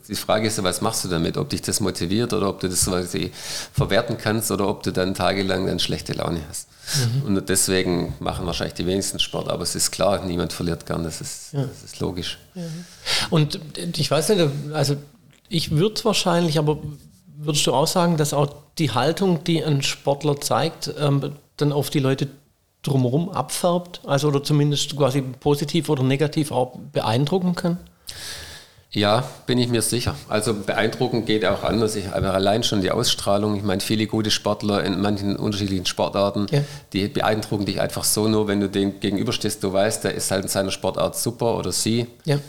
[0.08, 1.38] die Frage ist, was machst du damit?
[1.38, 2.90] Ob dich das motiviert oder ob du das
[3.74, 6.68] verwerten kannst oder ob du dann tagelang dann schlechte Laune hast.
[7.24, 7.36] Mhm.
[7.38, 9.50] Und deswegen machen wahrscheinlich die wenigsten Sport.
[9.50, 11.04] Aber es ist klar, niemand verliert gern.
[11.04, 12.38] Das ist, das ist logisch.
[13.30, 13.60] Und
[13.98, 14.96] ich weiß nicht, also
[15.50, 16.80] ich würde wahrscheinlich, aber
[17.38, 21.90] würdest du auch sagen, dass auch die Haltung, die ein Sportler zeigt, ähm, dann auf
[21.90, 22.28] die Leute
[22.84, 24.02] drumherum abfärbt?
[24.06, 27.78] Also oder zumindest quasi positiv oder negativ auch beeindrucken kann?
[28.92, 30.16] Ja, bin ich mir sicher.
[30.30, 31.98] Also beeindruckend geht auch anders.
[31.98, 33.58] Ich, aber allein schon die Ausstrahlung.
[33.58, 36.62] Ich meine, viele gute Sportler in manchen unterschiedlichen Sportarten, ja.
[36.94, 40.44] die beeindrucken dich einfach so nur, wenn du dem gegenüberstehst, du weißt, der ist halt
[40.44, 42.08] in seiner Sportart super oder sie.
[42.24, 42.40] Ja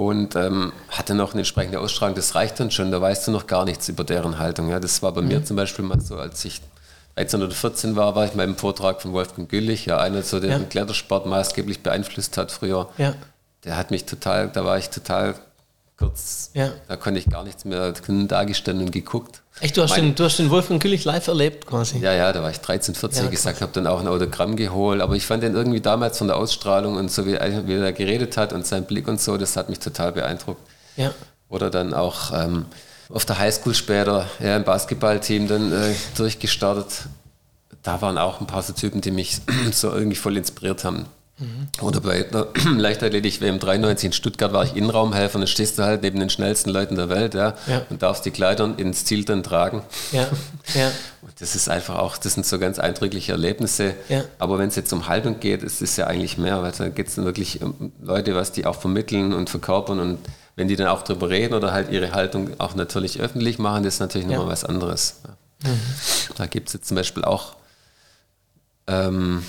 [0.00, 2.14] und ähm, hatte noch eine entsprechende Ausstrahlung.
[2.14, 4.70] Das reicht dann schon, da weißt du noch gar nichts über deren Haltung.
[4.70, 5.28] Ja, das war bei mhm.
[5.28, 6.62] mir zum Beispiel mal so, als ich
[7.16, 10.40] 13 oder 14 war, war ich mal im Vortrag von Wolfgang Güllich, ja, einer, so,
[10.40, 10.58] der Ja.
[10.58, 12.88] den Klettersport maßgeblich beeinflusst hat früher.
[12.96, 13.14] Ja.
[13.64, 15.34] Der hat mich total, da war ich total
[16.00, 16.70] kurz, Ja.
[16.88, 17.92] da konnte ich gar nichts mehr,
[18.26, 19.42] da gestanden und geguckt.
[19.60, 21.98] Echt, du hast, Meine- den, du hast den Wolfgang Güllich live erlebt quasi.
[21.98, 25.00] Ja, ja, da war ich 13, 14 Ja, gesagt, habe dann auch ein Autogramm geholt,
[25.02, 27.92] aber ich fand den irgendwie damals von der Ausstrahlung und so, wie, er- wie er
[27.92, 30.60] geredet hat und sein Blick und so, das hat mich total beeindruckt.
[30.96, 31.12] Ja.
[31.48, 32.64] Oder dann auch ähm,
[33.10, 37.06] auf der Highschool später ja, im Basketballteam dann äh, durchgestartet.
[37.82, 39.38] Da waren auch ein paar so Typen, die mich
[39.72, 41.06] so irgendwie voll inspiriert haben.
[41.40, 41.68] Mhm.
[41.80, 45.82] Oder bei der Leichtathletik WM 93 in Stuttgart war ich Innenraumhelfer und dann stehst du
[45.84, 47.82] halt neben den schnellsten Leuten der Welt ja, Ja.
[47.88, 49.82] und darfst die Kleider ins Ziel dann tragen.
[50.12, 50.28] Ja.
[50.74, 50.90] Ja.
[51.22, 53.94] Und das ist einfach auch, das sind so ganz eindrückliche Erlebnisse.
[54.08, 54.24] Ja.
[54.38, 57.08] Aber wenn es jetzt um Haltung geht, ist es ja eigentlich mehr, weil da geht
[57.08, 60.18] es dann wirklich um Leute, was die auch vermitteln und verkörpern und
[60.56, 63.94] wenn die dann auch drüber reden oder halt ihre Haltung auch natürlich öffentlich machen, das
[63.94, 64.36] ist natürlich Ja.
[64.36, 65.20] nochmal was anderes.
[65.64, 65.70] Ja.
[66.36, 67.54] Da gibt es jetzt zum Beispiel auch
[68.86, 69.42] ähm,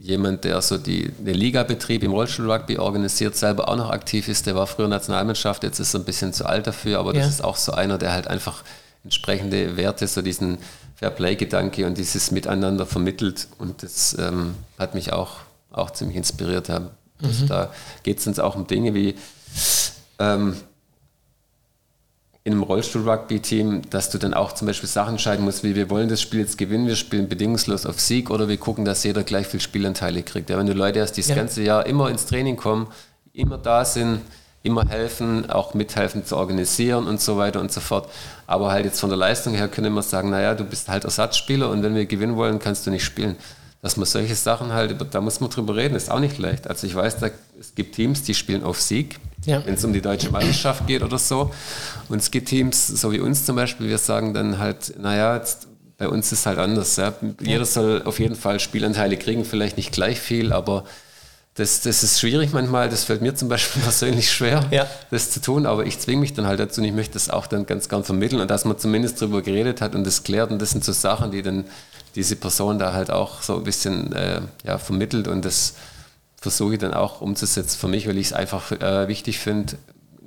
[0.00, 4.46] jemand, der so die, den Ligabetrieb im Rollstuhl-Rugby organisiert, selber auch noch aktiv ist.
[4.46, 7.28] Der war früher Nationalmannschaft, jetzt ist er ein bisschen zu alt dafür, aber das Ja.
[7.28, 8.62] ist auch so einer, der halt einfach
[9.04, 10.58] entsprechende Werte, so diesen
[10.96, 13.48] Fairplay-Gedanke und dieses Miteinander vermittelt.
[13.58, 15.36] Und das ähm, hat mich auch,
[15.70, 16.68] auch ziemlich inspiriert.
[16.68, 16.90] Ja.
[17.22, 19.14] Also Da geht es uns auch um Dinge wie
[20.18, 20.56] ähm,
[22.48, 26.08] in einem Rollstuhl-Rugby-Team, dass du dann auch zum Beispiel Sachen entscheiden musst, wie wir wollen
[26.08, 29.46] das Spiel jetzt gewinnen, wir spielen bedingungslos auf Sieg oder wir gucken, dass jeder gleich
[29.46, 30.48] viel Spielanteile kriegt.
[30.48, 31.36] Ja, wenn du Leute hast, die das Ja.
[31.36, 32.88] ganze Jahr immer ins Training kommen,
[33.34, 34.22] immer da sind,
[34.62, 38.08] immer helfen, auch mithelfen zu organisieren und so weiter und so fort.
[38.46, 41.68] Aber halt jetzt von der Leistung her können wir sagen, naja, du bist halt Ersatzspieler
[41.68, 43.36] und wenn wir gewinnen wollen, kannst du nicht spielen.
[43.80, 46.66] Dass man solche Sachen halt, da muss man drüber reden, ist auch nicht leicht.
[46.68, 49.64] Also ich weiß, da, es gibt Teams, die spielen auf Sieg, Ja.
[49.64, 51.52] wenn es um die deutsche Meisterschaft geht oder so.
[52.08, 55.68] Und es gibt Teams, so wie uns zum Beispiel, wir sagen dann halt, naja, jetzt,
[55.96, 56.96] bei uns ist halt anders.
[56.96, 57.12] Ja.
[57.40, 60.84] Jeder soll auf jeden Fall Spielanteile kriegen, vielleicht nicht gleich viel, aber
[61.54, 62.88] das, das ist schwierig manchmal.
[62.88, 64.86] Das fällt mir zum Beispiel persönlich schwer, Ja.
[65.12, 67.46] das zu tun, aber ich zwinge mich dann halt dazu und ich möchte das auch
[67.46, 70.50] dann ganz gern vermitteln und dass man zumindest darüber geredet hat und das klärt.
[70.50, 71.64] Und das sind so Sachen, die dann
[72.18, 75.74] diese Person da halt auch so ein bisschen äh, ja, vermittelt und das
[76.40, 79.78] versuche ich dann auch umzusetzen für mich, weil ich es einfach äh, wichtig finde,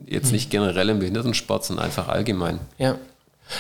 [0.06, 2.60] jetzt nicht generell im Behindertensport, sondern einfach allgemein.
[2.78, 2.98] Ja.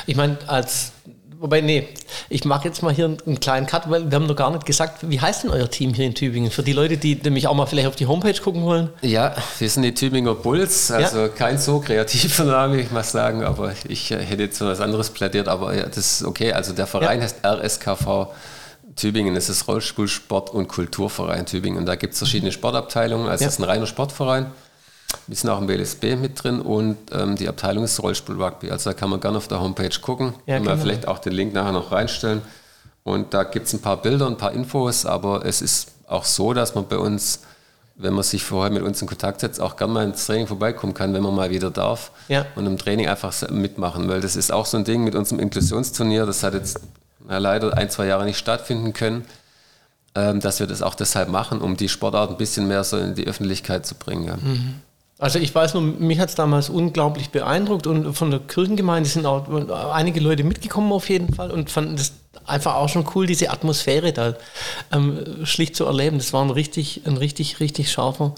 [0.05, 0.93] Ich meine, als.
[1.41, 1.88] Wobei, nee,
[2.30, 5.10] ich mache jetzt mal hier einen kleinen Cut, weil wir haben noch gar nicht gesagt,
[5.10, 6.51] wie heißt denn euer Team hier in Tübingen?
[6.51, 8.89] Für die Leute, die nämlich auch mal vielleicht auf die Homepage gucken wollen.
[9.01, 13.73] Ja, wir sind die Tübinger Bulls, also kein so kreativer Name, ich muss sagen, aber
[13.89, 16.54] ich äh, hätte jetzt für was anderes plädiert, aber ja, das ist okay.
[16.54, 17.23] Also der Verein Ja.
[17.23, 18.27] heißt RSKV
[18.95, 21.80] Tübingen, das ist Rollstuhl, Sport und Kulturverein Tübingen.
[21.80, 23.47] Und da gibt es verschiedene Sportabteilungen, also Ja.
[23.47, 24.51] es ist ein reiner Sportverein.
[25.28, 28.71] Wir sind auch im BLSB mit drin und ähm, die Abteilung ist Rollstuhl Rugby.
[28.71, 30.34] Also da kann man gerne auf der Homepage gucken.
[30.45, 30.78] Ja, wir genau.
[30.78, 32.41] vielleicht auch den Link nachher noch reinstellen.
[33.04, 36.54] Und da gibt es ein paar Bilder, ein paar Infos, aber es ist auch so,
[36.54, 37.41] dass man bei uns,
[37.95, 40.93] wenn man sich vorher mit uns in Kontakt setzt, auch gerne mal ins Training vorbeikommen
[40.93, 42.12] kann, wenn man mal wieder darf.
[42.28, 42.45] Ja.
[42.56, 46.26] Und im Training einfach mitmachen, weil das ist auch so ein Ding mit unserem Inklusionsturnier,
[46.26, 46.80] das hat jetzt
[47.28, 49.26] na, leider ein, zwei Jahre nicht stattfinden können,
[50.13, 53.15] ähm, dass wir das auch deshalb machen, um die Sportart ein bisschen mehr so in
[53.15, 54.26] die Öffentlichkeit zu bringen.
[54.26, 54.38] Ja.
[55.21, 59.27] Also ich weiß nur, mich hat es damals unglaublich beeindruckt und von der Kirchengemeinde sind
[59.27, 59.47] auch
[59.93, 62.13] einige Leute mitgekommen auf jeden Fall und fanden das
[62.47, 64.34] einfach auch schon cool, diese Atmosphäre da
[64.91, 66.17] ähm, schlicht zu erleben.
[66.17, 68.34] Das war ein richtig, ein richtig, richtig scharfer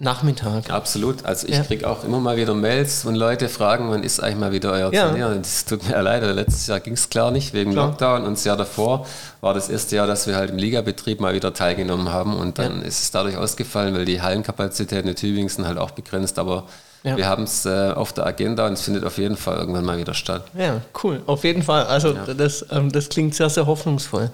[0.00, 0.70] Nachmittag.
[0.70, 1.24] Absolut.
[1.24, 1.62] Also ich Ja.
[1.62, 4.92] kriege auch immer mal wieder Mails und Leute fragen, wann ist eigentlich mal wieder euer
[4.92, 5.06] Ja.
[5.08, 5.28] Turnier?
[5.28, 7.86] Und Das tut mir leid, letztes Jahr ging es klar nicht wegen Klar.
[7.90, 9.06] Lockdown und das Jahr davor
[9.40, 12.82] war das erste Jahr, dass wir halt im Ligabetrieb mal wieder teilgenommen haben und dann
[12.82, 16.64] ist es dadurch ausgefallen, weil die Hallenkapazitäten in Tübingen sind halt auch begrenzt, aber
[17.04, 17.16] Ja.
[17.16, 19.98] wir haben es äh, auf der Agenda und es findet auf jeden Fall irgendwann mal
[19.98, 20.44] wieder statt.
[20.58, 21.22] Ja, cool.
[21.26, 21.84] Auf jeden Fall.
[21.86, 24.30] Also das, ähm, das klingt sehr, sehr hoffnungsvoll.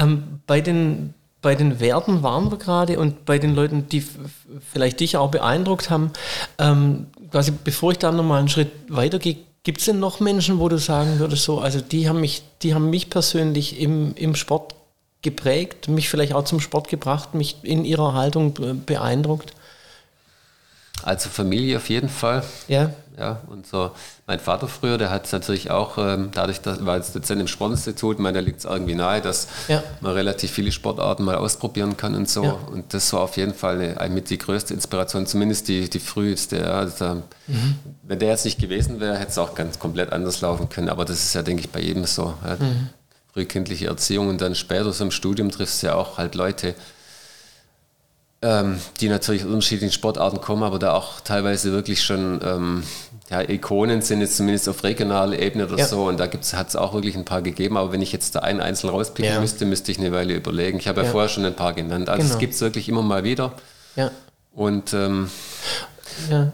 [0.00, 4.02] Ähm, bei, den, bei den Werten waren wir gerade und bei den Leuten, die
[4.72, 6.10] vielleicht dich auch beeindruckt haben,
[6.58, 10.70] ähm, quasi bevor ich da nochmal einen Schritt weitergehe, gibt es denn noch Menschen, wo
[10.70, 14.74] du sagen würdest, so, also die haben mich, die haben mich persönlich im, im Sport
[15.20, 19.52] geprägt, mich vielleicht auch zum Sport gebracht, mich in ihrer Haltung be- beeindruckt?
[21.06, 22.42] Also Familie auf jeden Fall.
[22.68, 23.92] Ja, Ja, und so,
[24.26, 27.40] mein Vater früher, der hat es natürlich auch, ähm, dadurch, dass er war jetzt Dozent
[27.40, 29.84] im Sportinstitut, meiner liegt es irgendwie nahe, dass Ja.
[30.00, 32.42] man relativ viele Sportarten mal ausprobieren kann und so.
[32.42, 32.52] Ja.
[32.72, 36.00] Und das war auf jeden Fall eine, eine mit die größte Inspiration, zumindest die, die
[36.00, 36.56] früheste.
[36.58, 36.78] Ja.
[36.78, 37.14] Also da,
[37.46, 37.74] Mhm.
[38.02, 40.88] Wenn der jetzt nicht gewesen wäre, hätte es auch ganz komplett anders laufen können.
[40.88, 42.34] Aber das ist ja, denke ich, bei jedem so.
[42.44, 42.56] Ja.
[42.58, 42.88] Mhm.
[43.32, 46.74] Frühkindliche Erziehung und dann später so im Studium triffst du ja auch halt Leute,
[48.44, 52.82] ähm, die natürlich aus unterschiedlichen Sportarten kommen, aber da auch teilweise wirklich schon ähm,
[53.30, 55.86] ja, Ikonen sind, jetzt zumindest auf regionaler Ebene oder Ja.
[55.86, 56.04] so.
[56.04, 57.76] Und da hat es auch wirklich ein paar gegeben.
[57.78, 59.40] Aber wenn ich jetzt da einen einzeln rauspicken Ja.
[59.40, 60.78] müsste, müsste ich eine Weile überlegen.
[60.78, 62.08] Ich habe ja, vorher schon ein paar genannt.
[62.10, 62.34] Also Genau.
[62.34, 63.52] es gibt es wirklich immer mal wieder.
[63.96, 64.10] Ja.
[64.52, 65.30] Und ähm,
[66.30, 66.52] Ja.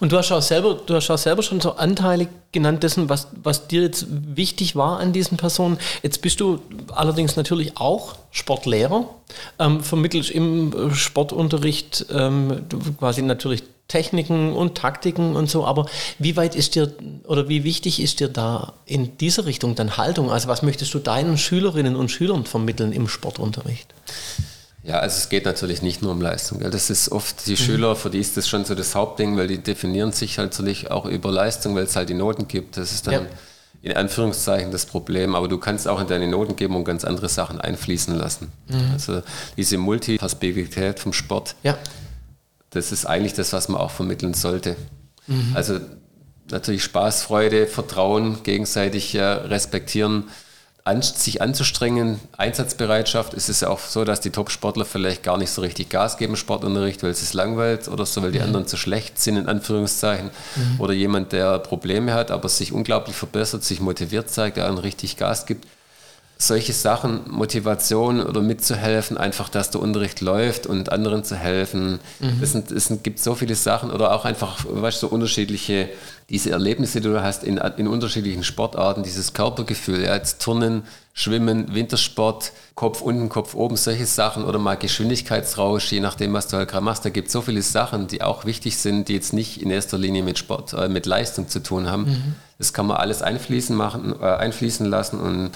[0.00, 3.28] Und du hast auch selber, du hast auch selber schon so Anteile genannt dessen, was,
[3.42, 5.78] was dir jetzt wichtig war an diesen Personen.
[6.02, 6.60] Jetzt bist du
[6.92, 9.08] allerdings natürlich auch Sportlehrer,
[9.58, 12.64] ähm, vermittelst im äh, Sportunterricht ähm,
[12.98, 15.86] quasi natürlich Techniken und Taktiken und so, aber
[16.18, 20.30] wie weit ist dir oder wie wichtig ist dir da in dieser Richtung dann Haltung?
[20.30, 23.92] Also was möchtest du deinen Schülerinnen und Schülern vermitteln im Sportunterricht?
[24.84, 26.58] Ja, also es geht natürlich nicht nur um Leistung.
[26.58, 26.70] Gell?
[26.70, 27.50] Das ist oft Mhm.
[27.50, 30.50] die Schüler, für die ist das schon so das Hauptding, weil die definieren sich halt
[30.50, 32.76] natürlich auch über Leistung, weil es halt die Noten gibt.
[32.76, 33.20] Das ist dann Ja.
[33.82, 35.34] in Anführungszeichen das Problem.
[35.36, 38.50] Aber du kannst auch in deine Notengebung ganz andere Sachen einfließen lassen.
[38.68, 38.90] Mhm.
[38.92, 39.22] Also
[39.56, 41.78] diese Multiperspektivität vom Sport, Ja,
[42.70, 44.76] das ist eigentlich das, was man auch vermitteln sollte.
[45.54, 45.78] Also
[46.50, 50.24] natürlich Spaß, Freude, Vertrauen, gegenseitig äh, respektieren,
[50.84, 53.34] an, sich anzustrengen, Einsatzbereitschaft.
[53.34, 56.32] Es ist ja auch so, dass die Top-Sportler vielleicht gar nicht so richtig Gas geben
[56.32, 59.48] im Sportunterricht, weil es ist langweilt oder so, weil die anderen zu schlecht sind, in
[59.48, 60.30] Anführungszeichen.
[60.78, 65.16] Oder jemand, der Probleme hat, aber sich unglaublich verbessert, sich motiviert zeigt, der einen richtig
[65.16, 65.66] Gas gibt
[66.46, 72.00] solche Sachen, Motivation oder mitzuhelfen, einfach, dass der Unterricht läuft und anderen zu helfen.
[72.42, 75.88] Es, sind, es gibt so viele Sachen oder auch einfach, weißt du, so unterschiedliche,
[76.32, 81.74] diese Erlebnisse, die du hast in, in unterschiedlichen Sportarten, dieses Körpergefühl, ja, jetzt Turnen, Schwimmen,
[81.74, 86.70] Wintersport, Kopf unten, Kopf oben, solche Sachen oder mal Geschwindigkeitsrausch, je nachdem, was du halt
[86.70, 87.04] gerade machst.
[87.04, 89.98] Da gibt es so viele Sachen, die auch wichtig sind, die jetzt nicht in erster
[89.98, 92.34] Linie mit Sport, äh, mit Leistung zu tun haben.
[92.56, 95.50] Das kann man alles einfließen, machen, äh, einfließen lassen und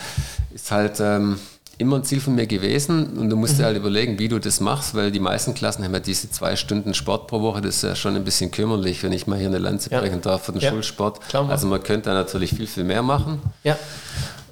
[0.54, 1.38] ist halt ähm,
[1.78, 3.16] immer ein Ziel von mir gewesen.
[3.18, 5.92] Und du musst dir halt überlegen, wie du das machst, weil die meisten Klassen haben
[5.92, 7.60] ja diese zwei Stunden Sport pro Woche.
[7.60, 10.00] Das ist ja schon ein bisschen kümmerlich, wenn ich mal hier eine Lanze Ja.
[10.00, 10.70] brechen darf für den Ja.
[10.70, 11.20] Schulsport.
[11.28, 11.48] Klar.
[11.50, 13.74] Also man könnte da natürlich viel, viel mehr machen, ja.
[13.74, 13.76] äh,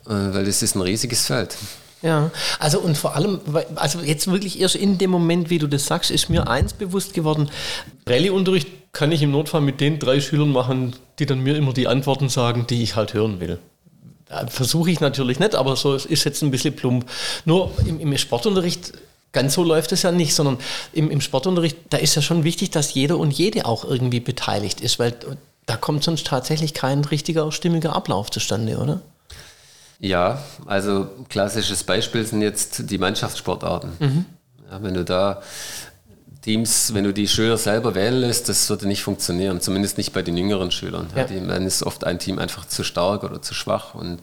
[0.06, 1.56] weil das ist ein riesiges Feld.
[2.02, 3.40] Ja, also und vor allem,
[3.76, 7.14] also jetzt wirklich erst in dem Moment, wie du das sagst, ist mir eins bewusst
[7.14, 7.48] geworden.
[8.06, 11.88] Rallye-Unterricht kann ich im Notfall mit den drei Schülern machen, die dann mir immer die
[11.88, 13.58] Antworten sagen, die ich halt hören will.
[14.48, 17.08] Versuche ich natürlich nicht, aber so es ist jetzt ein bisschen plump.
[17.44, 18.92] Nur im, im Sportunterricht,
[19.32, 20.58] ganz so läuft es ja nicht, sondern
[20.92, 24.80] im, im Sportunterricht, da ist ja schon wichtig, dass jeder und jede auch irgendwie beteiligt
[24.80, 25.14] ist, weil
[25.66, 29.00] da kommt sonst tatsächlich kein richtiger, stimmiger Ablauf zustande, oder?
[30.00, 34.26] Ja, also klassisches Beispiel sind jetzt die Mannschaftssportarten.
[34.70, 35.42] Ja, wenn du da
[36.44, 40.20] Teams, wenn du die Schüler selber wählen lässt, das würde nicht funktionieren, zumindest nicht bei
[40.20, 41.08] den jüngeren Schülern.
[41.16, 41.24] Ja.
[41.24, 44.18] Die, dann ist oft ein Team einfach zu stark oder zu schwach und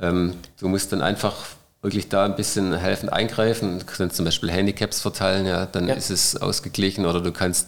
[0.00, 1.34] ähm, du musst dann einfach
[1.82, 5.94] wirklich da ein bisschen helfend eingreifen, du kannst zum Beispiel Handicaps verteilen, ja, dann Ja.
[5.94, 7.66] ist es ausgeglichen oder du kannst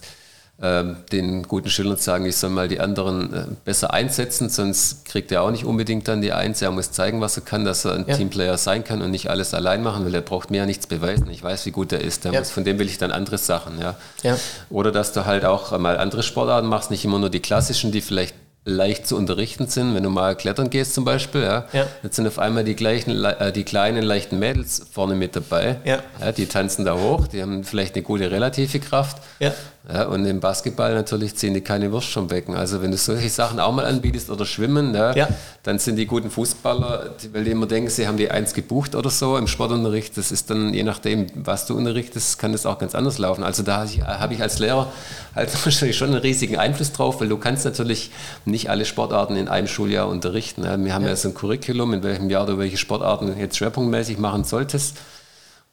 [0.63, 5.43] den guten Schülern sagen, ich soll mal die anderen äh, besser einsetzen, sonst kriegt er
[5.43, 6.63] auch nicht unbedingt dann die Eins.
[6.63, 8.17] Er muss zeigen, was er kann, dass er ein Ja.
[8.17, 11.29] Teamplayer sein kann und nicht alles allein machen, weil er braucht mir ja nichts beweisen.
[11.31, 12.25] Ich weiß, wie gut er ist.
[12.25, 12.33] Ja.
[12.33, 13.81] muss, von dem will ich dann andere Sachen.
[13.81, 13.97] Ja.
[14.23, 14.37] Ja.
[14.71, 18.01] Oder dass du halt auch mal andere Sportarten machst, nicht immer nur die klassischen, die
[18.01, 19.97] vielleicht leicht zu unterrichten sind.
[19.97, 21.85] Wenn du mal klettern gehst zum Beispiel, ja, Ja.
[22.05, 25.79] jetzt sind auf einmal die, gleichen, le- äh, die kleinen, leichten Mädels vorne mit dabei.
[25.85, 25.99] Ja.
[26.31, 29.17] die tanzen da hoch, die haben vielleicht eine gute relative Kraft.
[29.41, 29.53] Ja.
[29.93, 32.55] Ja, und im Basketball natürlich ziehen die keine Wurst vom Becken.
[32.55, 35.29] Also wenn du solche Sachen auch mal anbietest oder Schwimmen, ja, Ja.
[35.65, 39.11] dann sind die guten Fußballer, weil die immer denken, sie haben die eins gebucht oder
[39.11, 40.17] so im Sportunterricht.
[40.17, 43.43] Das ist dann, je nachdem, was du unterrichtest, kann das auch ganz anders laufen.
[43.43, 44.87] Also da habe ich, habe ich als Lehrer
[45.35, 48.13] halt wahrscheinlich schon einen riesigen Einfluss drauf, weil du kannst natürlich
[48.45, 50.63] nicht alle Sportarten in einem Schuljahr unterrichten.
[50.63, 50.79] Ja.
[50.79, 51.17] Wir haben ja.
[51.17, 54.97] so ein Curriculum, in welchem Jahr du welche Sportarten jetzt schwerpunktmäßig machen solltest.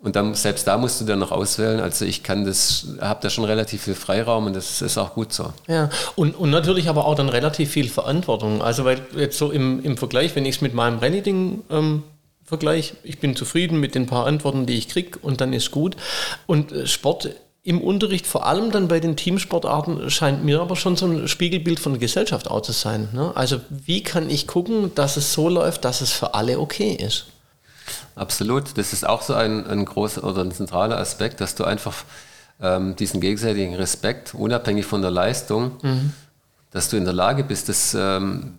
[0.01, 1.81] Und dann, selbst da musst du dann noch auswählen.
[1.81, 5.33] Also ich kann das, habe da schon relativ viel Freiraum und das ist auch gut
[5.33, 5.51] so.
[5.67, 8.62] Ja, und, und natürlich aber auch dann relativ viel Verantwortung.
[8.62, 12.03] Also weil jetzt so im, im Vergleich, wenn ich es mit meinem Rallye-Ding ähm,
[12.45, 15.97] vergleiche, ich bin zufrieden mit den paar Antworten, die ich kriege und dann ist gut.
[16.45, 17.29] Und äh, Sport
[17.62, 21.77] im Unterricht, vor allem dann bei den Teamsportarten, scheint mir aber schon so ein Spiegelbild
[21.77, 23.09] von der Gesellschaft auch zu sein.
[23.12, 23.33] Ne?
[23.35, 27.25] Also wie kann ich gucken, dass es so läuft, dass es für alle okay ist?
[28.15, 28.78] Absolut.
[28.78, 32.04] Das ist auch so ein, ein großer oder ein zentraler Aspekt, dass du einfach
[32.62, 36.13] ähm, diesen gegenseitigen Respekt, unabhängig von der Leistung, mhm.
[36.71, 38.58] dass du in der Lage bist, das, ähm,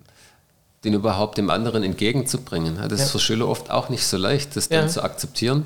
[0.85, 2.77] den überhaupt dem anderen entgegenzubringen.
[2.77, 3.05] Ja, das ja.
[3.07, 4.89] ist für Schüler oft auch nicht so leicht, das dann ja.
[4.89, 5.65] zu akzeptieren.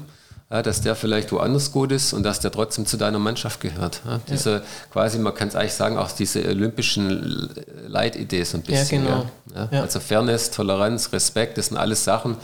[0.51, 4.03] Ja, dass der vielleicht woanders gut ist und dass der trotzdem zu deiner Mannschaft gehört.
[4.05, 7.51] Ja, diese quasi, man kann es eigentlich sagen, auch diese olympischen
[7.89, 9.07] Leitidee so ein bisschen.
[9.07, 9.69] Ja, genau.
[9.73, 12.37] Ja, also Fairness, Toleranz, Respekt, das sind alles Sachen,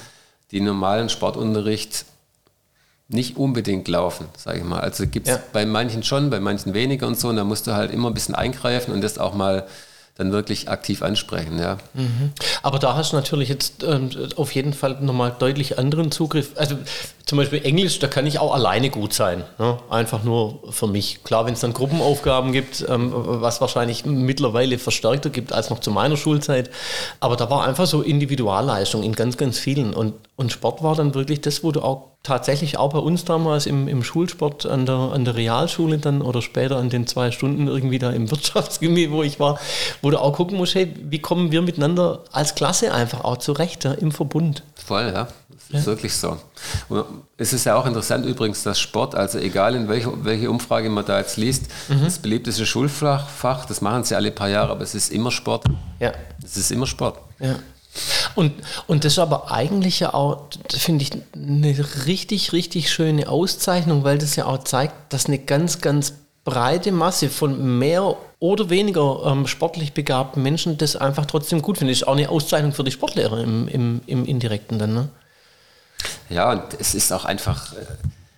[0.52, 2.04] die normalen Sportunterricht
[3.08, 4.80] nicht unbedingt laufen, sage ich mal.
[4.80, 5.42] Also gibt es Ja.
[5.52, 7.28] bei manchen schon, bei manchen weniger und so.
[7.28, 9.66] Und da musst du halt immer ein bisschen eingreifen und das auch mal
[10.16, 11.58] dann wirklich aktiv ansprechen.
[11.58, 11.78] Ja.
[12.62, 16.50] Aber da hast du natürlich jetzt ähm, auf jeden Fall nochmal deutlich anderen Zugriff.
[16.56, 16.76] Also
[17.24, 19.44] zum Beispiel Englisch, da kann ich auch alleine gut sein.
[19.58, 19.78] Ne?
[19.88, 21.24] Einfach nur für mich.
[21.24, 25.90] Klar, wenn es dann Gruppenaufgaben gibt, ähm, was wahrscheinlich mittlerweile verstärkter gibt als noch zu
[25.90, 26.70] meiner Schulzeit.
[27.20, 29.94] Aber da war einfach so Individualleistung in ganz, ganz vielen.
[29.94, 33.66] Und, und Sport war dann wirklich das, wo du auch tatsächlich auch bei uns damals
[33.66, 37.68] im, im Schulsport an der, an der Realschule dann oder später an den zwei Stunden
[37.68, 39.60] irgendwie da im Wirtschaftsgymnasium, wo ich war,
[40.00, 43.84] wo du auch gucken musst, hey, wie kommen wir miteinander als Klasse einfach auch zurecht,
[43.84, 44.62] ja, im Verbund.
[44.82, 45.28] Voll, ja.
[45.70, 46.38] Das ist wirklich so.
[46.88, 47.04] Und
[47.36, 51.04] es ist ja auch interessant übrigens, dass Sport, also egal in welche, welche Umfrage man
[51.04, 51.66] da jetzt liest,
[52.02, 55.66] das beliebteste Schulfach, das machen sie alle paar Jahre, aber es ist immer Sport.
[56.00, 56.12] Ja.
[56.42, 57.18] Es ist immer Sport.
[57.38, 57.56] Ja.
[58.34, 58.52] Und,
[58.86, 64.18] und das ist aber eigentlich ja auch, finde ich, eine richtig, richtig schöne Auszeichnung, weil
[64.18, 69.46] das ja auch zeigt, dass eine ganz, ganz breite Masse von mehr oder weniger ähm,
[69.46, 71.96] sportlich begabten Menschen das einfach trotzdem gut findet.
[71.96, 75.08] Ist auch eine Auszeichnung für die Sportlehrer im, im, im Indirekten dann, ne?
[76.30, 77.84] Ja, und es ist auch einfach äh,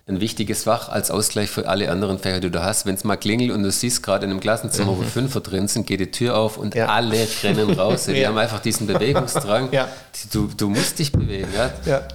[0.05, 2.85] ein wichtiges Fach als Ausgleich für alle anderen Fächer, die du hast.
[2.85, 5.87] Wenn es mal klingelt und du siehst gerade in einem Klassenzimmer, wo Fünfer drin sind,
[5.87, 6.79] geht die Tür auf und Mhm.
[6.81, 6.85] Ja.
[6.87, 8.05] alle rennen raus.
[8.07, 8.27] Die Ja.
[8.27, 9.69] haben einfach diesen Bewegungsdrang.
[9.71, 9.87] Ja.
[10.33, 11.47] Du, du musst dich bewegen.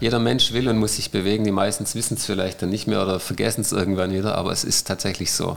[0.00, 1.44] Jeder Mensch will und muss sich bewegen.
[1.44, 4.64] Die meisten wissen es vielleicht dann nicht mehr oder vergessen es irgendwann wieder, aber es
[4.64, 5.56] ist tatsächlich so.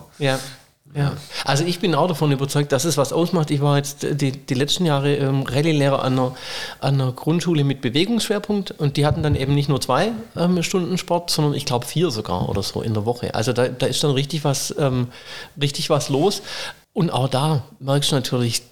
[0.95, 1.13] Ja.
[1.45, 3.51] Also ich bin auch davon überzeugt, dass es was ausmacht.
[3.51, 6.35] Ich war jetzt die, die letzten Jahre ähm, Rallye-Lehrer an einer,
[6.79, 10.97] an einer Grundschule mit Bewegungsschwerpunkt und die hatten dann eben nicht nur zwei ähm, Stunden
[10.97, 13.33] Sport, sondern ich glaube vier sogar oder so in der Woche.
[13.35, 15.07] Also da, da ist dann richtig was, ähm,
[15.59, 16.41] richtig was los.
[16.93, 18.63] Und auch da merkst du natürlich,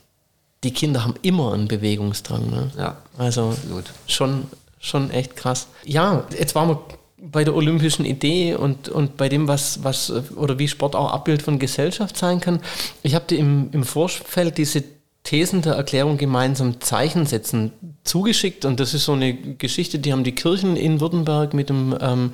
[0.63, 2.49] die Kinder haben immer einen Bewegungsdrang.
[2.49, 2.71] Ne?
[2.77, 3.85] Ja, Also absolut.
[4.07, 4.47] schon,
[4.79, 5.67] schon echt krass.
[5.85, 6.79] Ja, jetzt waren wir
[7.21, 11.41] bei der olympischen Idee und, und bei dem, was, was oder wie Sport auch Abbild
[11.41, 12.61] von Gesellschaft sein kann.
[13.03, 14.83] Ich habe dir im, im Vorfeld diese
[15.23, 17.71] Thesen der Erklärung gemeinsam Zeichen setzen
[18.03, 21.95] zugeschickt und das ist so eine Geschichte, die haben die Kirchen in Württemberg mit dem
[21.99, 22.33] ähm,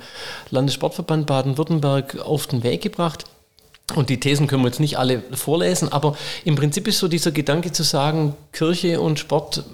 [0.50, 3.24] Landessportverband Baden-Württemberg auf den Weg gebracht.
[3.94, 7.30] Und die Thesen können wir jetzt nicht alle vorlesen, aber im Prinzip ist so dieser
[7.30, 9.64] Gedanke zu sagen, Kirche und Sport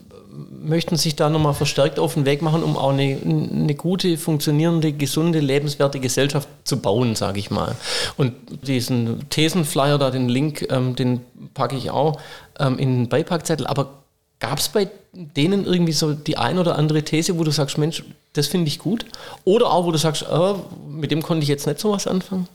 [0.62, 4.92] möchten sich da nochmal verstärkt auf den Weg machen, um auch eine, eine gute, funktionierende,
[4.92, 7.76] gesunde, lebenswerte Gesellschaft zu bauen, sage ich mal.
[8.16, 8.34] Und
[8.66, 11.20] diesen Thesenflyer da, den Link, ähm, den
[11.54, 12.18] packe ich auch
[12.58, 13.66] ähm, in den Beipackzettel.
[13.66, 14.02] Aber
[14.40, 18.02] gab es bei denen irgendwie so die ein oder andere These, wo du sagst, Mensch,
[18.32, 19.04] das finde ich gut?
[19.44, 20.54] Oder auch, wo du sagst, äh,
[20.88, 22.48] mit dem konnte ich jetzt nicht so was anfangen?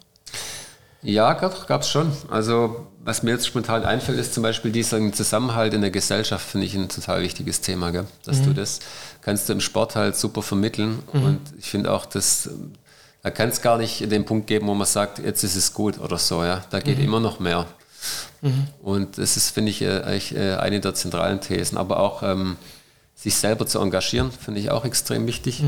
[1.01, 2.11] Ja, gab es schon.
[2.29, 6.67] Also was mir jetzt spontan einfällt, ist zum Beispiel dieser Zusammenhalt in der Gesellschaft, finde
[6.67, 7.91] ich ein total wichtiges Thema.
[7.91, 8.05] Gell?
[8.25, 8.79] Dass du das
[9.21, 10.99] kannst du im Sport halt super vermitteln.
[11.13, 12.49] Und ich finde auch, dass
[13.23, 15.99] da kann es gar nicht den Punkt geben, wo man sagt, jetzt ist es gut
[15.99, 16.43] oder so.
[16.43, 17.65] Ja, da geht immer noch mehr.
[18.81, 21.77] Und das ist, finde ich, äh, eigentlich äh, eine der zentralen Thesen.
[21.77, 22.55] Aber auch ähm,
[23.15, 25.61] sich selber zu engagieren, finde ich auch extrem wichtig.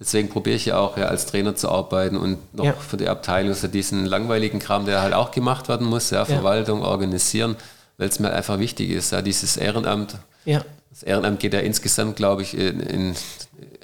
[0.00, 2.72] Deswegen probiere ich ja auch ja, als Trainer zu arbeiten und noch Ja.
[2.72, 6.82] für die Abteilung so diesen langweiligen Kram, der halt auch gemacht werden muss, ja, Verwaltung,
[6.82, 7.54] organisieren,
[7.98, 10.16] weil es mir einfach wichtig ist, ja, dieses Ehrenamt.
[10.46, 10.64] Ja.
[10.88, 13.14] Das Ehrenamt geht ja insgesamt, glaube ich, in, in,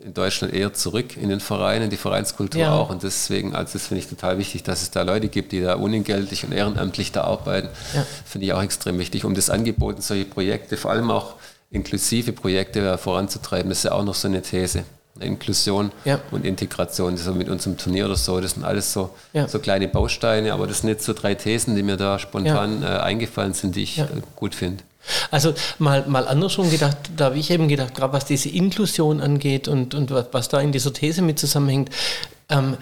[0.05, 2.73] in Deutschland eher zurück in den Vereinen, in die Vereinskultur Ja.
[2.75, 2.89] auch.
[2.89, 5.75] Und deswegen, also das finde ich total wichtig, dass es da Leute gibt, die da
[5.75, 7.69] unentgeltlich und ehrenamtlich da arbeiten.
[7.95, 8.07] Ja.
[8.25, 11.35] Finde ich auch extrem wichtig, um das Angebot solche Projekte, vor allem auch
[11.71, 13.69] inklusive Projekte voranzutreiben.
[13.69, 14.85] Das ist ja auch noch so eine These.
[15.21, 16.21] Inklusion Ja.
[16.31, 19.49] und Integration, so mit unserem Turnier oder so, das sind alles so, Ja.
[19.49, 22.87] so kleine Bausteine, aber das sind jetzt so drei Thesen, die mir da spontan äh,
[22.87, 24.05] eingefallen sind, die ich Ja.
[24.05, 24.83] äh, gut finde.
[25.31, 29.69] Also mal, mal andersrum gedacht, da habe ich eben gedacht, gerade was diese Inklusion angeht
[29.69, 31.91] und, und was, was da in dieser These mit zusammenhängt,
[32.49, 32.77] ähm,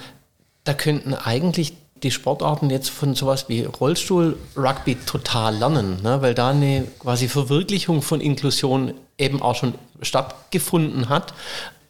[0.64, 6.22] da könnten eigentlich die Sportarten jetzt von sowas wie Rollstuhl, Rugby total lernen, ne?
[6.22, 11.34] weil da eine quasi Verwirklichung von Inklusion eben auch schon stattgefunden hat,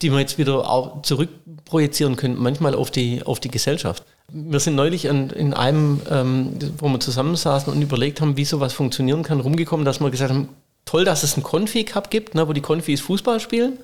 [0.01, 4.05] die wir jetzt wieder auch zurückprojizieren können, manchmal auf die, auf die Gesellschaft.
[4.33, 8.73] Wir sind neulich an, in einem, ähm, wo wir zusammensaßen und überlegt haben, wie sowas
[8.73, 10.49] funktionieren kann, rumgekommen, dass wir gesagt haben,
[10.85, 13.79] toll, dass es einen Konfi-Cup gibt, ne, wo die Konfis Fußball spielen.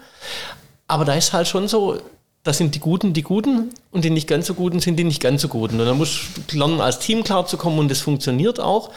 [0.89, 1.99] Aber da ist halt schon so,
[2.43, 5.21] da sind die Guten die Guten und die nicht ganz so Guten sind die nicht
[5.21, 5.79] ganz so Guten.
[5.79, 6.21] Und da muss
[6.53, 8.91] lernen, als Team klarzukommen und das funktioniert auch.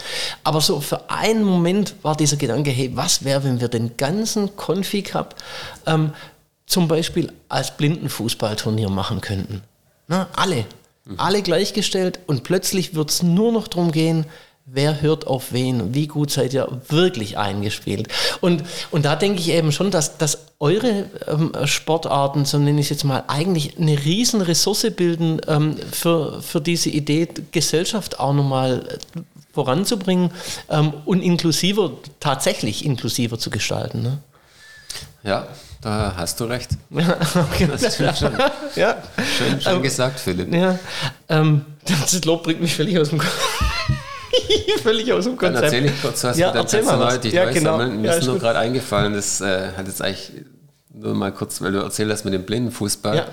[0.43, 4.55] Aber so für einen Moment war dieser Gedanke, hey, was wäre, wenn wir den ganzen
[4.55, 5.35] Konfi-Cup
[5.85, 6.13] ähm,
[6.65, 9.61] zum Beispiel als Blindenfußballturnier machen könnten?
[10.07, 10.65] Na, alle.
[11.17, 14.25] Alle gleichgestellt und plötzlich wird es nur noch darum gehen,
[14.65, 18.07] wer hört auf wen, wie gut seid ihr wirklich eingespielt.
[18.39, 22.85] Und, und da denke ich eben schon, dass, dass eure ähm, Sportarten, so nenne ich
[22.85, 28.33] es jetzt mal, eigentlich eine riesen Ressource bilden ähm, für, für diese Idee, Gesellschaft auch
[28.33, 28.99] nochmal
[29.53, 30.31] voranzubringen
[30.69, 34.01] ähm, und inklusiver, tatsächlich inklusiver zu gestalten.
[34.01, 34.19] Ne?
[35.23, 35.47] Ja,
[35.81, 36.71] da hast du recht.
[36.89, 37.17] Ja,
[37.51, 37.67] okay.
[37.67, 38.33] Das stimmt schon.
[38.75, 38.97] ja.
[39.37, 40.53] Schön, schön Ähm, gesagt, Philipp.
[40.53, 40.79] Ja,
[41.27, 43.21] ähm, das Lob bringt mich völlig aus dem
[44.83, 45.63] völlig aus dem Dann Konzept.
[45.65, 46.71] erzähle ich kurz was Ja, mit der was.
[46.71, 47.77] Personalität Ja, neu genau.
[47.77, 50.31] Mir Ja, ist nur gerade eingefallen, das äh, hat jetzt eigentlich
[50.93, 53.15] nur mal kurz, weil du erzählt hast mit dem Blindenfußball.
[53.17, 53.25] Ja.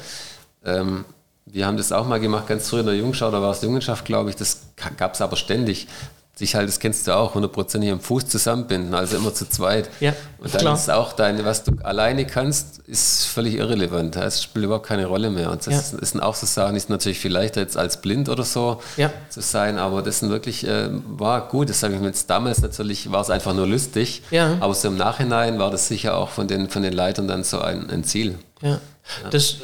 [0.65, 1.05] Ähm,
[1.47, 4.05] wir haben das auch mal gemacht, ganz früh in der Jugendschau, da war es Jungenschaft,
[4.05, 4.61] glaube ich, das
[4.97, 5.89] gab es aber ständig.
[6.35, 9.91] Sich halt, das kennst du auch, hundertprozentig am Fuß zusammenbinden, also immer zu zweit.
[10.01, 10.75] Ja, Und dann klar.
[10.75, 14.17] ist auch deine, was du alleine kannst, ist völlig irrelevant.
[14.17, 15.51] Es spielt überhaupt keine Rolle mehr.
[15.51, 15.99] Und das Ja.
[15.99, 19.13] ist sind auch so Sachen, ist natürlich viel leichter jetzt als blind oder so Ja.
[19.29, 22.63] zu sein, aber das sind wirklich, äh, war gut, das sage ich mir jetzt damals
[22.63, 24.57] natürlich, war es einfach nur lustig, Ja.
[24.61, 27.61] aber so im Nachhinein war das sicher auch von den, von den Leitern dann so
[27.61, 28.39] ein, ein Ziel.
[28.63, 28.79] Ja.
[29.31, 29.57] Das,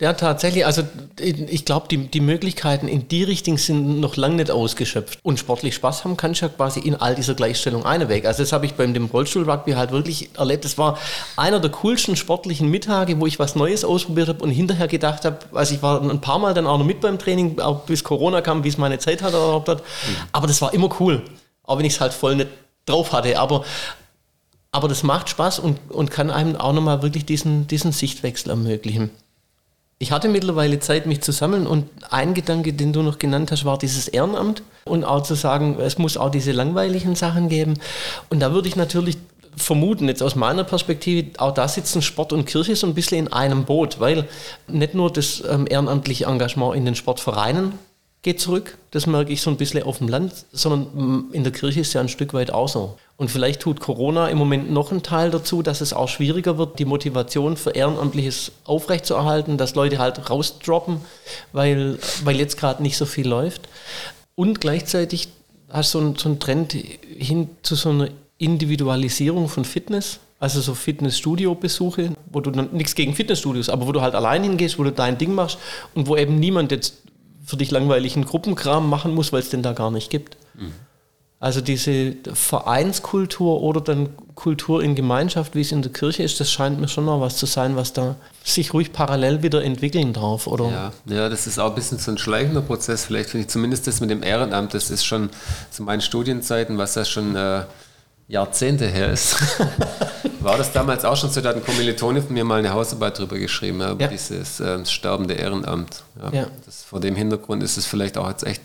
[0.00, 0.82] ja, tatsächlich, also
[1.20, 5.18] ich glaube, die, die Möglichkeiten in die Richtung sind noch lange nicht ausgeschöpft.
[5.22, 8.26] Und sportlich Spaß haben kannst du ja quasi in all dieser Gleichstellung eine weg.
[8.26, 10.64] Also das habe ich beim dem Rollstuhl-Rugby halt wirklich erlebt.
[10.64, 10.98] Das war
[11.36, 15.38] einer der coolsten sportlichen Mittage, wo ich was Neues ausprobiert habe und hinterher gedacht habe,
[15.52, 18.40] also ich war ein paar Mal dann auch noch mit beim Training, auch bis Corona
[18.40, 19.82] kam, wie es meine Zeit hat erlaubt hat.
[20.32, 21.22] Aber das war immer cool,
[21.64, 22.48] auch wenn ich es halt voll nicht
[22.86, 23.38] drauf hatte.
[23.38, 23.64] Aber
[24.72, 29.10] aber das macht Spaß und, und kann einem auch nochmal wirklich diesen, diesen Sichtwechsel ermöglichen.
[29.98, 33.64] Ich hatte mittlerweile Zeit, mich zu sammeln und ein Gedanke, den du noch genannt hast,
[33.64, 37.74] war dieses Ehrenamt und auch zu sagen, es muss auch diese langweiligen Sachen geben.
[38.28, 39.18] Und da würde ich natürlich
[39.56, 43.32] vermuten, jetzt aus meiner Perspektive, auch da sitzen Sport und Kirche so ein bisschen in
[43.32, 44.26] einem Boot, weil
[44.66, 47.74] nicht nur das ähm, ehrenamtliche Engagement in den Sportvereinen
[48.22, 51.80] geht zurück, das merke ich so ein bisschen auf dem Land, sondern in der Kirche
[51.80, 52.96] ist ja ein Stück weit auch so.
[53.16, 56.78] Und vielleicht tut Corona im Moment noch einen Teil dazu, dass es auch schwieriger wird,
[56.78, 61.00] die Motivation für Ehrenamtliches aufrechtzuerhalten, dass Leute halt rausdroppen,
[61.52, 63.68] weil, weil jetzt gerade nicht so viel läuft.
[64.36, 65.28] Und gleichzeitig
[65.68, 68.08] hast du so einen, so einen Trend hin zu so einer
[68.38, 70.20] Individualisierung von Fitness.
[70.38, 74.76] Also so Fitnessstudio-Besuche, wo du dann nichts gegen Fitnessstudios, aber wo du halt allein hingehst,
[74.76, 75.58] wo du dein Ding machst
[75.94, 76.94] und wo eben niemand jetzt
[77.44, 80.36] für dich langweiligen Gruppenkram machen muss, weil es den da gar nicht gibt.
[81.42, 86.52] Also diese Vereinskultur oder dann Kultur in Gemeinschaft, wie es in der Kirche ist, das
[86.52, 88.14] scheint mir schon noch was zu sein, was da
[88.44, 90.70] sich ruhig parallel wieder entwickeln darf, oder?
[90.70, 93.88] Ja, ja, das ist auch ein bisschen so ein schleichender Prozess, vielleicht finde ich zumindest
[93.88, 95.30] das mit dem Ehrenamt, das ist schon
[95.72, 97.64] zu meinen Studienzeiten, was ja schon äh,
[98.32, 99.36] Jahrzehnte her ist.
[100.40, 103.18] War das damals auch schon so, da hat ein Kommilitone von mir mal eine Hausarbeit
[103.18, 104.08] drüber geschrieben, ja, über Ja.
[104.08, 106.02] dieses äh, sterbende Ehrenamt.
[106.32, 106.46] Ja.
[106.64, 108.62] Das, vor dem Hintergrund ist es vielleicht auch jetzt echt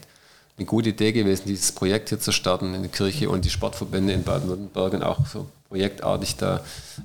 [0.58, 4.14] eine gute Idee gewesen, dieses Projekt hier zu starten in der Kirche und die Sportverbände
[4.14, 6.62] in Baden-Württemberg und auch so projektartig da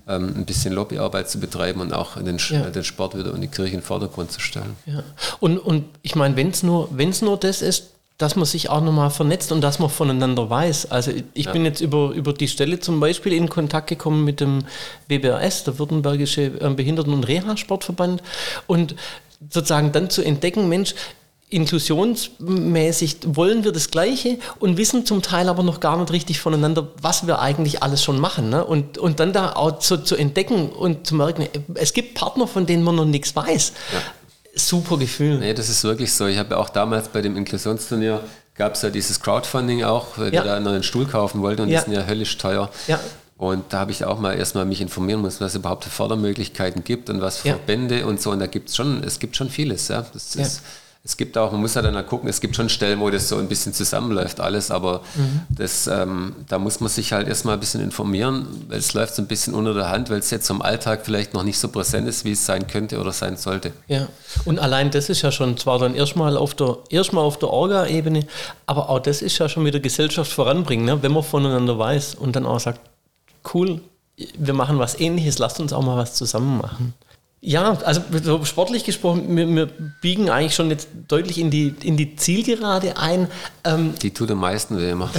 [0.08, 2.70] ähm, ein bisschen Lobbyarbeit zu betreiben und auch den, Ja.
[2.70, 4.76] den Sport wieder in die Kirche in den Vordergrund zu stellen.
[4.86, 5.02] Ja.
[5.40, 7.88] Und, und ich meine, wenn es nur, wenn's nur das ist,
[8.22, 10.92] dass man sich auch nochmal vernetzt und dass man voneinander weiß.
[10.92, 14.38] Also ich ich bin jetzt über, über die Stelle zum Beispiel in Kontakt gekommen mit
[14.38, 14.64] dem
[15.08, 18.22] WBRS, der Württembergische ähm, Behinderten- und Reha-Sportverband.
[18.68, 18.94] Und
[19.50, 20.94] sozusagen dann zu entdecken, Mensch,
[21.50, 26.88] inklusionsmäßig wollen wir das Gleiche und wissen zum Teil aber noch gar nicht richtig voneinander,
[27.02, 28.50] was wir eigentlich alles schon machen.
[28.50, 28.64] Ne?
[28.64, 32.66] Und, und dann da auch zu, zu entdecken und zu merken, es gibt Partner, von
[32.66, 33.72] denen man noch nichts weiß.
[34.54, 35.38] Super Gefühl.
[35.38, 36.26] Nee, das ist wirklich so.
[36.26, 38.20] Ich habe auch damals bei dem Inklusionsturnier
[38.54, 40.42] gab es ja dieses Crowdfunding auch, weil Ja.
[40.42, 41.80] wir da einen neuen Stuhl kaufen wollten und Ja.
[41.80, 42.70] die sind ja höllisch teuer.
[42.86, 43.00] Ja.
[43.38, 46.84] Und da habe ich auch mal erstmal mich informieren müssen, was es überhaupt für Fördermöglichkeiten
[46.84, 47.54] gibt und was für Ja.
[47.54, 48.30] Verbände und so.
[48.30, 49.88] Und da gibt es schon, es gibt schon vieles.
[49.88, 50.04] Ja.
[50.12, 50.42] Das Ja.
[50.42, 50.60] ist,
[51.04, 53.28] es gibt auch, man muss ja dann mal gucken, es gibt schon Stellen, wo das
[53.28, 55.40] so ein bisschen zusammenläuft alles, aber Mhm.
[55.48, 59.22] das, ähm, da muss man sich halt erstmal ein bisschen informieren, weil es läuft so
[59.22, 62.06] ein bisschen unter der Hand, weil es jetzt im Alltag vielleicht noch nicht so präsent
[62.06, 63.72] ist, wie es sein könnte oder sein sollte.
[63.88, 64.06] Ja,
[64.44, 68.24] und allein das ist ja schon zwar dann erstmal auf der, erstmal auf der Orga-Ebene,
[68.66, 71.02] aber auch das ist ja schon wieder Gesellschaft voranbringen, ne?
[71.02, 72.78] wenn man voneinander weiß und dann auch sagt,
[73.52, 73.80] cool,
[74.38, 76.94] wir machen was ähnliches, lasst uns auch mal was zusammen machen.
[77.44, 79.66] Ja, also so sportlich gesprochen, wir, wir
[80.00, 83.26] biegen eigentlich schon jetzt deutlich in die, in die Zielgerade ein.
[83.64, 85.10] Ähm, Die tut am meisten weh immer.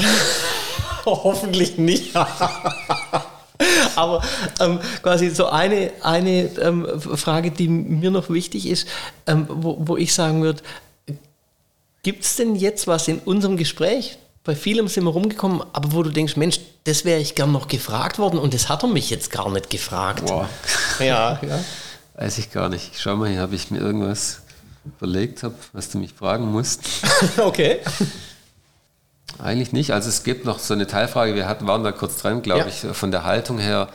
[1.06, 2.16] Hoffentlich nicht.
[3.96, 4.24] Aber
[4.62, 8.88] ähm, quasi so eine, eine ähm, Frage, die mir noch wichtig ist,
[9.28, 10.64] ähm, wo, wo ich sagen würde,
[12.04, 14.18] gibt es denn jetzt was in unserem Gespräch?
[14.46, 17.68] Bei vielem sind wir rumgekommen, aber wo du denkst, Mensch, das wäre ich gern noch
[17.68, 20.26] gefragt worden und das hat er mich jetzt gar nicht gefragt.
[20.26, 20.48] Boah.
[21.00, 21.60] Ja, ja.
[22.16, 23.00] Weiß ich gar nicht.
[23.00, 24.42] Schau mal, hier habe ich mir irgendwas
[24.86, 26.82] überlegt, hab, was du mich fragen musst.
[27.38, 27.80] okay.
[29.40, 29.92] Eigentlich nicht.
[29.92, 32.68] Also es gibt noch so eine Teilfrage, wir hatten, waren da kurz dran, glaube Ja.
[32.68, 33.90] ich, von der Haltung her,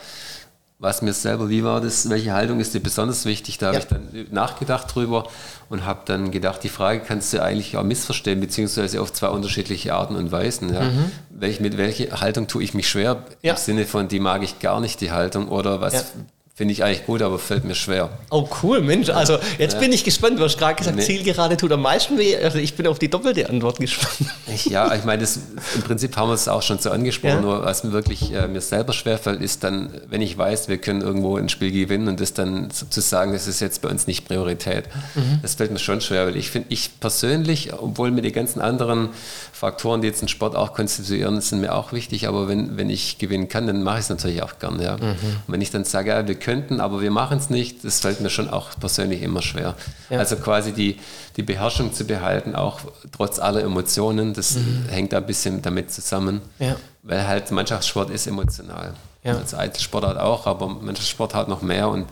[0.79, 3.57] was mir selber, wie war das, welche Haltung ist dir besonders wichtig?
[3.57, 3.73] Da Ja.
[3.73, 5.27] habe ich dann nachgedacht drüber
[5.69, 9.93] und habe dann gedacht, die Frage kannst du eigentlich auch missverstehen, beziehungsweise auf zwei unterschiedliche
[9.93, 10.73] Arten und Weisen.
[10.73, 10.89] Ja.
[11.29, 13.15] Welch, mit welcher Haltung tue ich mich schwer?
[13.15, 13.21] Mhm.
[13.41, 13.51] Ja.
[13.53, 16.13] Im Sinne von, die mag ich gar nicht, die Haltung, oder was.
[16.59, 18.09] Finde ich eigentlich gut, aber fällt mir schwer.
[18.31, 19.07] Oh, cool, Mensch.
[19.09, 20.37] Also, jetzt bin ich gespannt.
[20.37, 21.03] Du hast gerade gesagt, Nee.
[21.03, 22.35] Zielgerade tut am meisten weh.
[22.35, 24.29] Also, ich bin auf die doppelte Antwort gespannt.
[24.53, 25.39] Ich, ja, ich meine, das,
[25.75, 27.39] im Prinzip haben wir es auch schon so angesprochen, Ja.
[27.41, 30.99] nur was mir wirklich äh, mir selber schwerfällt, ist dann, wenn ich weiß, wir können
[31.01, 34.27] irgendwo ein Spiel gewinnen und das dann zu sagen, das ist jetzt bei uns nicht
[34.27, 34.83] Priorität.
[35.15, 35.39] Mhm.
[35.41, 39.09] Das fällt mir schon schwer, weil ich finde, ich persönlich, obwohl mir die ganzen anderen
[39.53, 43.17] Faktoren, die jetzt den Sport auch konstituieren, sind mir auch wichtig, aber wenn, wenn ich
[43.17, 44.81] gewinnen kann, dann mache ich es natürlich auch gern.
[44.81, 44.97] Ja.
[44.97, 45.01] Mhm.
[45.11, 48.21] Und wenn ich dann sage, ja, wir könnten, aber wir machen es nicht, das fällt
[48.21, 49.75] mir schon auch persönlich immer schwer.
[50.09, 50.17] Ja.
[50.17, 50.97] Also quasi die,
[51.37, 52.79] die Beherrschung zu behalten, auch
[53.11, 54.57] trotz aller Emotionen, das
[54.89, 56.41] hängt da ein bisschen damit zusammen.
[56.57, 56.65] Mhm.
[56.65, 56.75] Ja.
[57.03, 58.95] Weil halt Mannschaftssport ist emotional.
[59.23, 59.37] Ja.
[59.37, 62.07] Als Einzelsportart auch, aber Mannschaftssport halt noch mehr und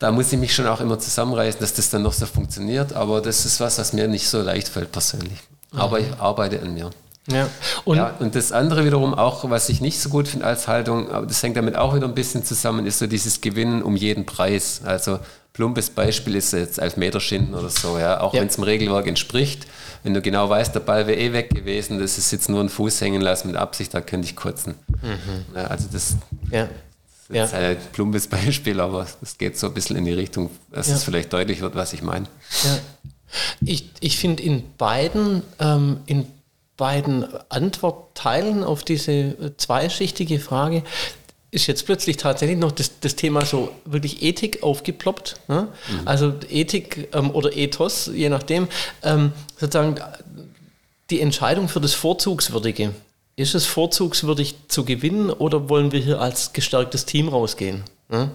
[0.00, 3.20] da muss ich mich schon auch immer zusammenreißen, dass das dann noch so funktioniert, aber
[3.20, 5.38] das ist was, was mir nicht so leicht fällt persönlich.
[5.76, 6.90] Aber ich arbeite an mir.
[7.30, 7.48] Ja.
[7.84, 11.10] Und ja, und das andere wiederum auch, was ich nicht so gut finde als Haltung,
[11.10, 14.24] aber das hängt damit auch wieder ein bisschen zusammen, ist so dieses Gewinnen um jeden
[14.26, 14.80] Preis.
[14.84, 15.18] Also
[15.52, 18.40] plumpes Beispiel ist jetzt Elfmeterschinden oder so, ja, auch Ja.
[18.40, 19.66] wenn es dem Regelwerk entspricht.
[20.04, 22.68] Wenn du genau weißt, der Ball wäre eh weg gewesen, das ist jetzt nur ein
[22.68, 24.74] Fuß hängen lassen mit Absicht, da könnte ich kotzen.
[25.54, 26.16] Ja, also das
[26.50, 26.62] ja.
[26.64, 26.68] ist
[27.30, 27.34] Mhm.
[27.36, 27.42] Ja.
[27.42, 30.88] jetzt halt ein plumpes Beispiel, aber es geht so ein bisschen in die Richtung, dass
[30.88, 32.24] es vielleicht deutlich wird, was ich meine.
[32.64, 32.78] Ja.
[33.60, 36.26] Ich, ich finde in beiden, ähm, in
[36.78, 40.82] beiden Antwortteilen auf diese äh, zweischichtige Frage
[41.50, 45.36] ist jetzt plötzlich tatsächlich noch das, das Thema so wirklich Ethik aufgeploppt.
[45.48, 45.68] Ne?
[46.04, 48.68] Also Ethik ähm, oder Ethos, je nachdem,
[49.02, 49.96] ähm, sozusagen
[51.10, 52.94] die Entscheidung für das Vorzugswürdige.
[53.36, 57.84] Ist es vorzugswürdig zu gewinnen oder wollen wir hier als gestärktes Team rausgehen?
[58.08, 58.30] Ne?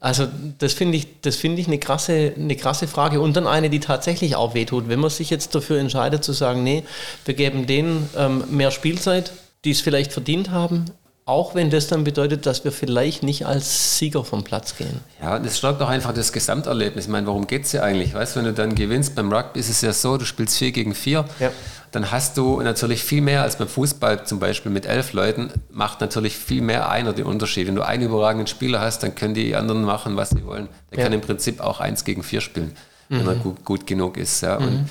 [0.00, 0.26] Also
[0.58, 3.80] das finde ich, das finde ich eine krasse, eine krasse Frage und dann eine, die
[3.80, 4.88] tatsächlich auch wehtut.
[4.88, 6.84] Wenn man sich jetzt dafür entscheidet zu sagen, nee,
[7.26, 9.32] wir geben denen ähm, mehr Spielzeit,
[9.64, 10.86] die es vielleicht verdient haben,
[11.26, 15.00] auch wenn das dann bedeutet, dass wir vielleicht nicht als Sieger vom Platz gehen.
[15.22, 17.04] Ja, das stärkt auch einfach das Gesamterlebnis.
[17.04, 18.14] Ich meine, worum geht es ja eigentlich?
[18.14, 20.72] Weißt du, wenn du dann gewinnst beim Rugby, ist es ja so, du spielst 4
[20.72, 21.24] gegen 4.
[21.38, 21.50] Ja.
[21.92, 26.00] Dann hast du natürlich viel mehr als beim Fußball zum Beispiel mit elf Leuten, macht
[26.00, 27.66] natürlich viel mehr einer den Unterschied.
[27.66, 30.68] Wenn du einen überragenden Spieler hast, dann können die anderen machen, was sie wollen.
[30.90, 31.04] Der Ja.
[31.04, 32.76] kann im Prinzip auch 1 gegen 4 spielen,
[33.08, 34.40] wenn er gut, gut genug ist.
[34.40, 34.56] Ja.
[34.56, 34.88] Und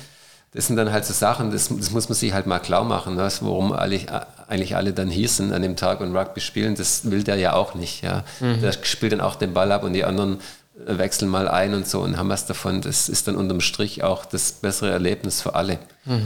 [0.52, 3.16] das sind dann halt so Sachen, das, das muss man sich halt mal klar machen,
[3.16, 4.00] was, worum alle,
[4.48, 7.52] eigentlich alle dann hier sind an dem Tag und Rugby spielen, das will der ja
[7.52, 8.02] auch nicht.
[8.02, 8.24] Ja.
[8.40, 10.40] Der spielt dann auch den Ball ab und die anderen
[10.86, 12.80] äh, wechseln mal ein und so und haben was davon.
[12.80, 15.78] Das ist dann unterm Strich auch das bessere Erlebnis für alle.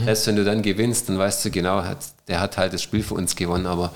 [0.04, 1.98] Selbst wenn du dann gewinnst, dann weißt du genau, hat,
[2.28, 3.92] der hat halt das Spiel für uns gewonnen, aber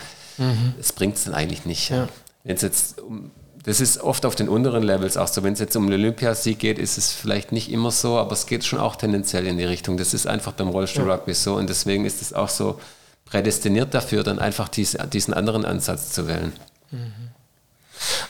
[0.78, 1.88] es bringt es dann eigentlich nicht.
[1.88, 2.08] Ja.
[2.44, 3.30] Wenn es jetzt um
[3.68, 5.42] das ist oft auf den unteren Levels auch so.
[5.42, 8.46] Wenn es jetzt um den Olympiasieg geht, ist es vielleicht nicht immer so, aber es
[8.46, 9.98] geht schon auch tendenziell in die Richtung.
[9.98, 12.80] Das ist einfach beim Rollstuhl-Rugby so und deswegen ist es auch so
[13.26, 16.54] prädestiniert dafür, dann einfach diese, diesen anderen Ansatz zu wählen.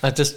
[0.03, 0.35] Also das,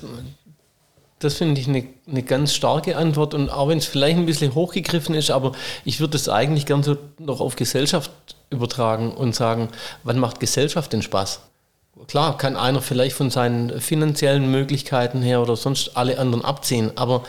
[1.17, 4.53] das finde ich eine, eine ganz starke Antwort und auch wenn es vielleicht ein bisschen
[4.53, 8.11] hochgegriffen ist, aber ich würde es eigentlich gern so noch auf Gesellschaft
[8.51, 9.69] übertragen und sagen,
[10.03, 11.39] wann macht Gesellschaft denn Spaß?
[12.07, 17.23] Klar, kann einer vielleicht von seinen finanziellen Möglichkeiten her oder sonst alle anderen abziehen, aber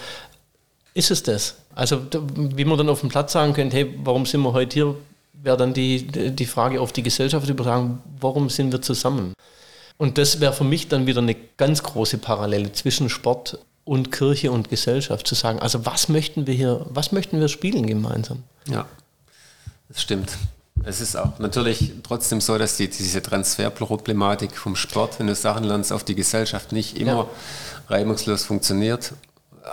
[0.94, 1.56] ist es das?
[1.74, 2.02] Also,
[2.36, 4.94] wie man dann auf dem Platz sagen könnte, hey, warum sind wir heute hier,
[5.32, 9.34] wäre dann die, die Frage auf die Gesellschaft übertragen, warum sind wir zusammen?
[9.98, 14.50] Und das wäre für mich dann wieder eine ganz große Parallele zwischen Sport und Kirche
[14.50, 18.44] und Gesellschaft, zu sagen, also was möchten wir hier, was möchten wir spielen gemeinsam?
[18.68, 18.86] Ja,
[19.88, 20.36] das stimmt.
[20.84, 25.64] Es ist auch natürlich trotzdem so, dass die, diese Transferproblematik vom Sport, wenn du Sachen
[25.64, 27.26] lernst, auf die Gesellschaft nicht immer Ja.
[27.88, 29.12] reibungslos funktioniert.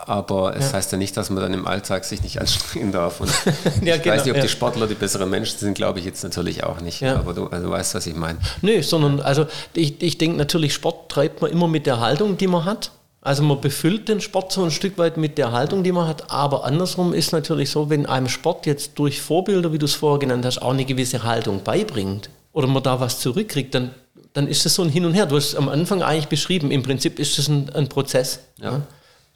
[0.05, 0.73] Aber es Ja.
[0.77, 3.21] heißt ja nicht, dass man dann im Alltag sich nicht anstrengen darf.
[3.21, 3.31] Und
[3.83, 6.23] Ja, ich genau, weiß nicht, ob die Sportler die besseren Menschen sind, glaube ich jetzt
[6.23, 7.01] natürlich auch nicht.
[7.03, 8.37] Aber du, also du weißt, was ich meine.
[8.61, 12.45] Nö, sondern also ich, ich denke natürlich, Sport treibt man immer mit der Haltung, die
[12.47, 12.91] man hat.
[13.21, 16.31] Also man befüllt den Sport so ein Stück weit mit der Haltung, die man hat.
[16.31, 20.19] Aber andersrum ist natürlich so, wenn einem Sport jetzt durch Vorbilder, wie du es vorher
[20.19, 23.91] genannt hast, auch eine gewisse Haltung beibringt oder man da was zurückkriegt, dann,
[24.33, 25.25] dann ist das so ein Hin und Her.
[25.25, 26.71] Du hast es am Anfang eigentlich beschrieben.
[26.71, 28.71] Im Prinzip ist das ein, ein Prozess, Ja.
[28.71, 28.81] ne,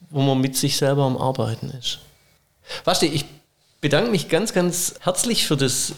[0.10, 2.00] wo man mit sich selber am Arbeiten ist.
[2.86, 3.26] Basti, ich
[3.82, 5.94] bedanke mich ganz, ganz herzlich für das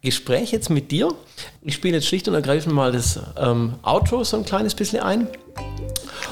[0.00, 1.12] Gespräch jetzt mit dir.
[1.60, 5.28] Ich spiele jetzt schlicht und ergreifend mal das ähm, Outro so ein kleines bisschen ein.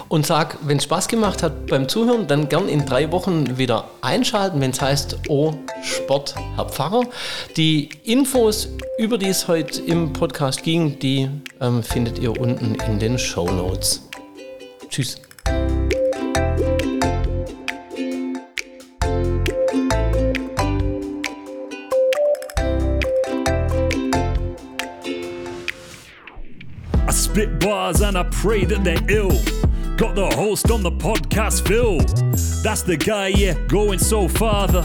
[0.09, 3.89] Und sag, wenn es Spaß gemacht hat beim Zuhören, dann gern in drei Wochen wieder
[4.01, 7.03] einschalten, wenn es heißt, oh, Sport, Herr Pfarrer.
[7.57, 8.68] Die Infos,
[8.99, 11.28] über die es heute im Podcast ging, die
[11.61, 14.03] ähm, findet ihr unten in den Show Notes.
[14.89, 15.20] Tschüss.
[27.37, 29.56] Spit bars and I pray that they're ill.
[29.97, 32.01] Got the host on the podcast, Phil.
[32.62, 34.84] That's the guy, yeah, going so farther.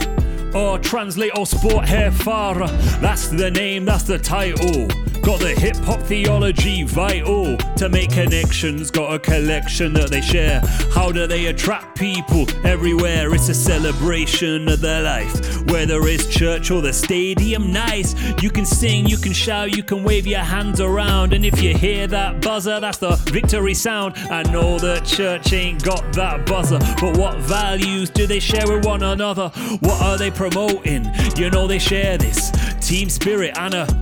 [0.55, 2.67] Or translate or sport hair farer.
[3.01, 4.87] That's the name, that's the title.
[5.21, 8.89] Got the hip hop theology vital to make connections.
[8.89, 10.61] Got a collection that they share.
[10.93, 13.33] How do they attract people everywhere?
[13.33, 15.61] It's a celebration of their life.
[15.67, 18.15] Whether it's church or the stadium, nice.
[18.41, 21.33] You can sing, you can shout, you can wave your hands around.
[21.33, 24.15] And if you hear that buzzer, that's the victory sound.
[24.31, 28.85] I know that church ain't got that buzzer, but what values do they share with
[28.85, 29.49] one another?
[29.81, 31.05] What are they promoting?
[31.37, 32.51] You know they share this
[32.81, 34.00] team spirit and a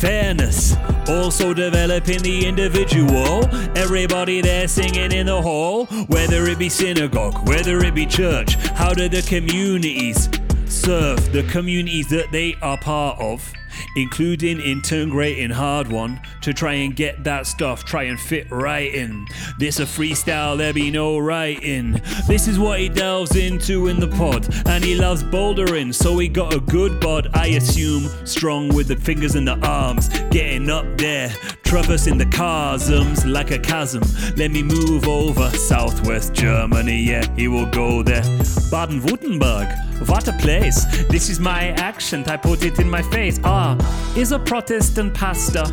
[0.00, 0.74] fairness.
[1.08, 3.44] Also developing the individual.
[3.76, 8.54] Everybody there singing in the hall, whether it be synagogue, whether it be church.
[8.54, 10.30] How do the communities
[10.66, 13.52] serve the communities that they are part of?
[13.96, 19.26] Including integrating hard one to try and get that stuff, try and fit right in.
[19.58, 22.00] This a freestyle, there be no writing.
[22.26, 26.28] This is what he delves into in the pod, and he loves bouldering, so he
[26.28, 28.04] got a good bod, I assume.
[28.26, 31.30] Strong with the fingers and the arms, getting up there,
[31.62, 34.02] traversing the chasms like a chasm.
[34.36, 38.22] Let me move over southwest Germany, yeah, he will go there.
[38.70, 40.84] Baden Württemberg, what a place.
[41.06, 43.38] This is my accent, I put it in my face.
[43.44, 43.76] Ah,
[44.16, 45.64] is a Protestant pastor,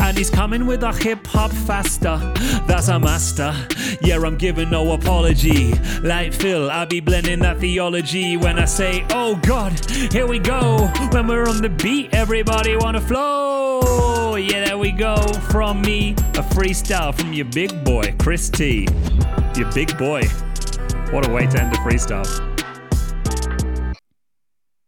[0.00, 2.16] and he's coming with a hip hop faster.
[2.66, 3.54] That's a master.
[4.00, 5.74] Yeah, I'm giving no apology.
[6.02, 9.72] Like Phil, I be blending that theology when I say, oh God,
[10.12, 10.90] here we go.
[11.10, 14.36] When we're on the beat, everybody wanna flow.
[14.36, 15.16] Yeah, there we go.
[15.50, 18.88] From me, a freestyle from your big boy, Chris T.
[19.56, 20.22] Your big boy.
[21.10, 22.53] What a way to end a freestyle.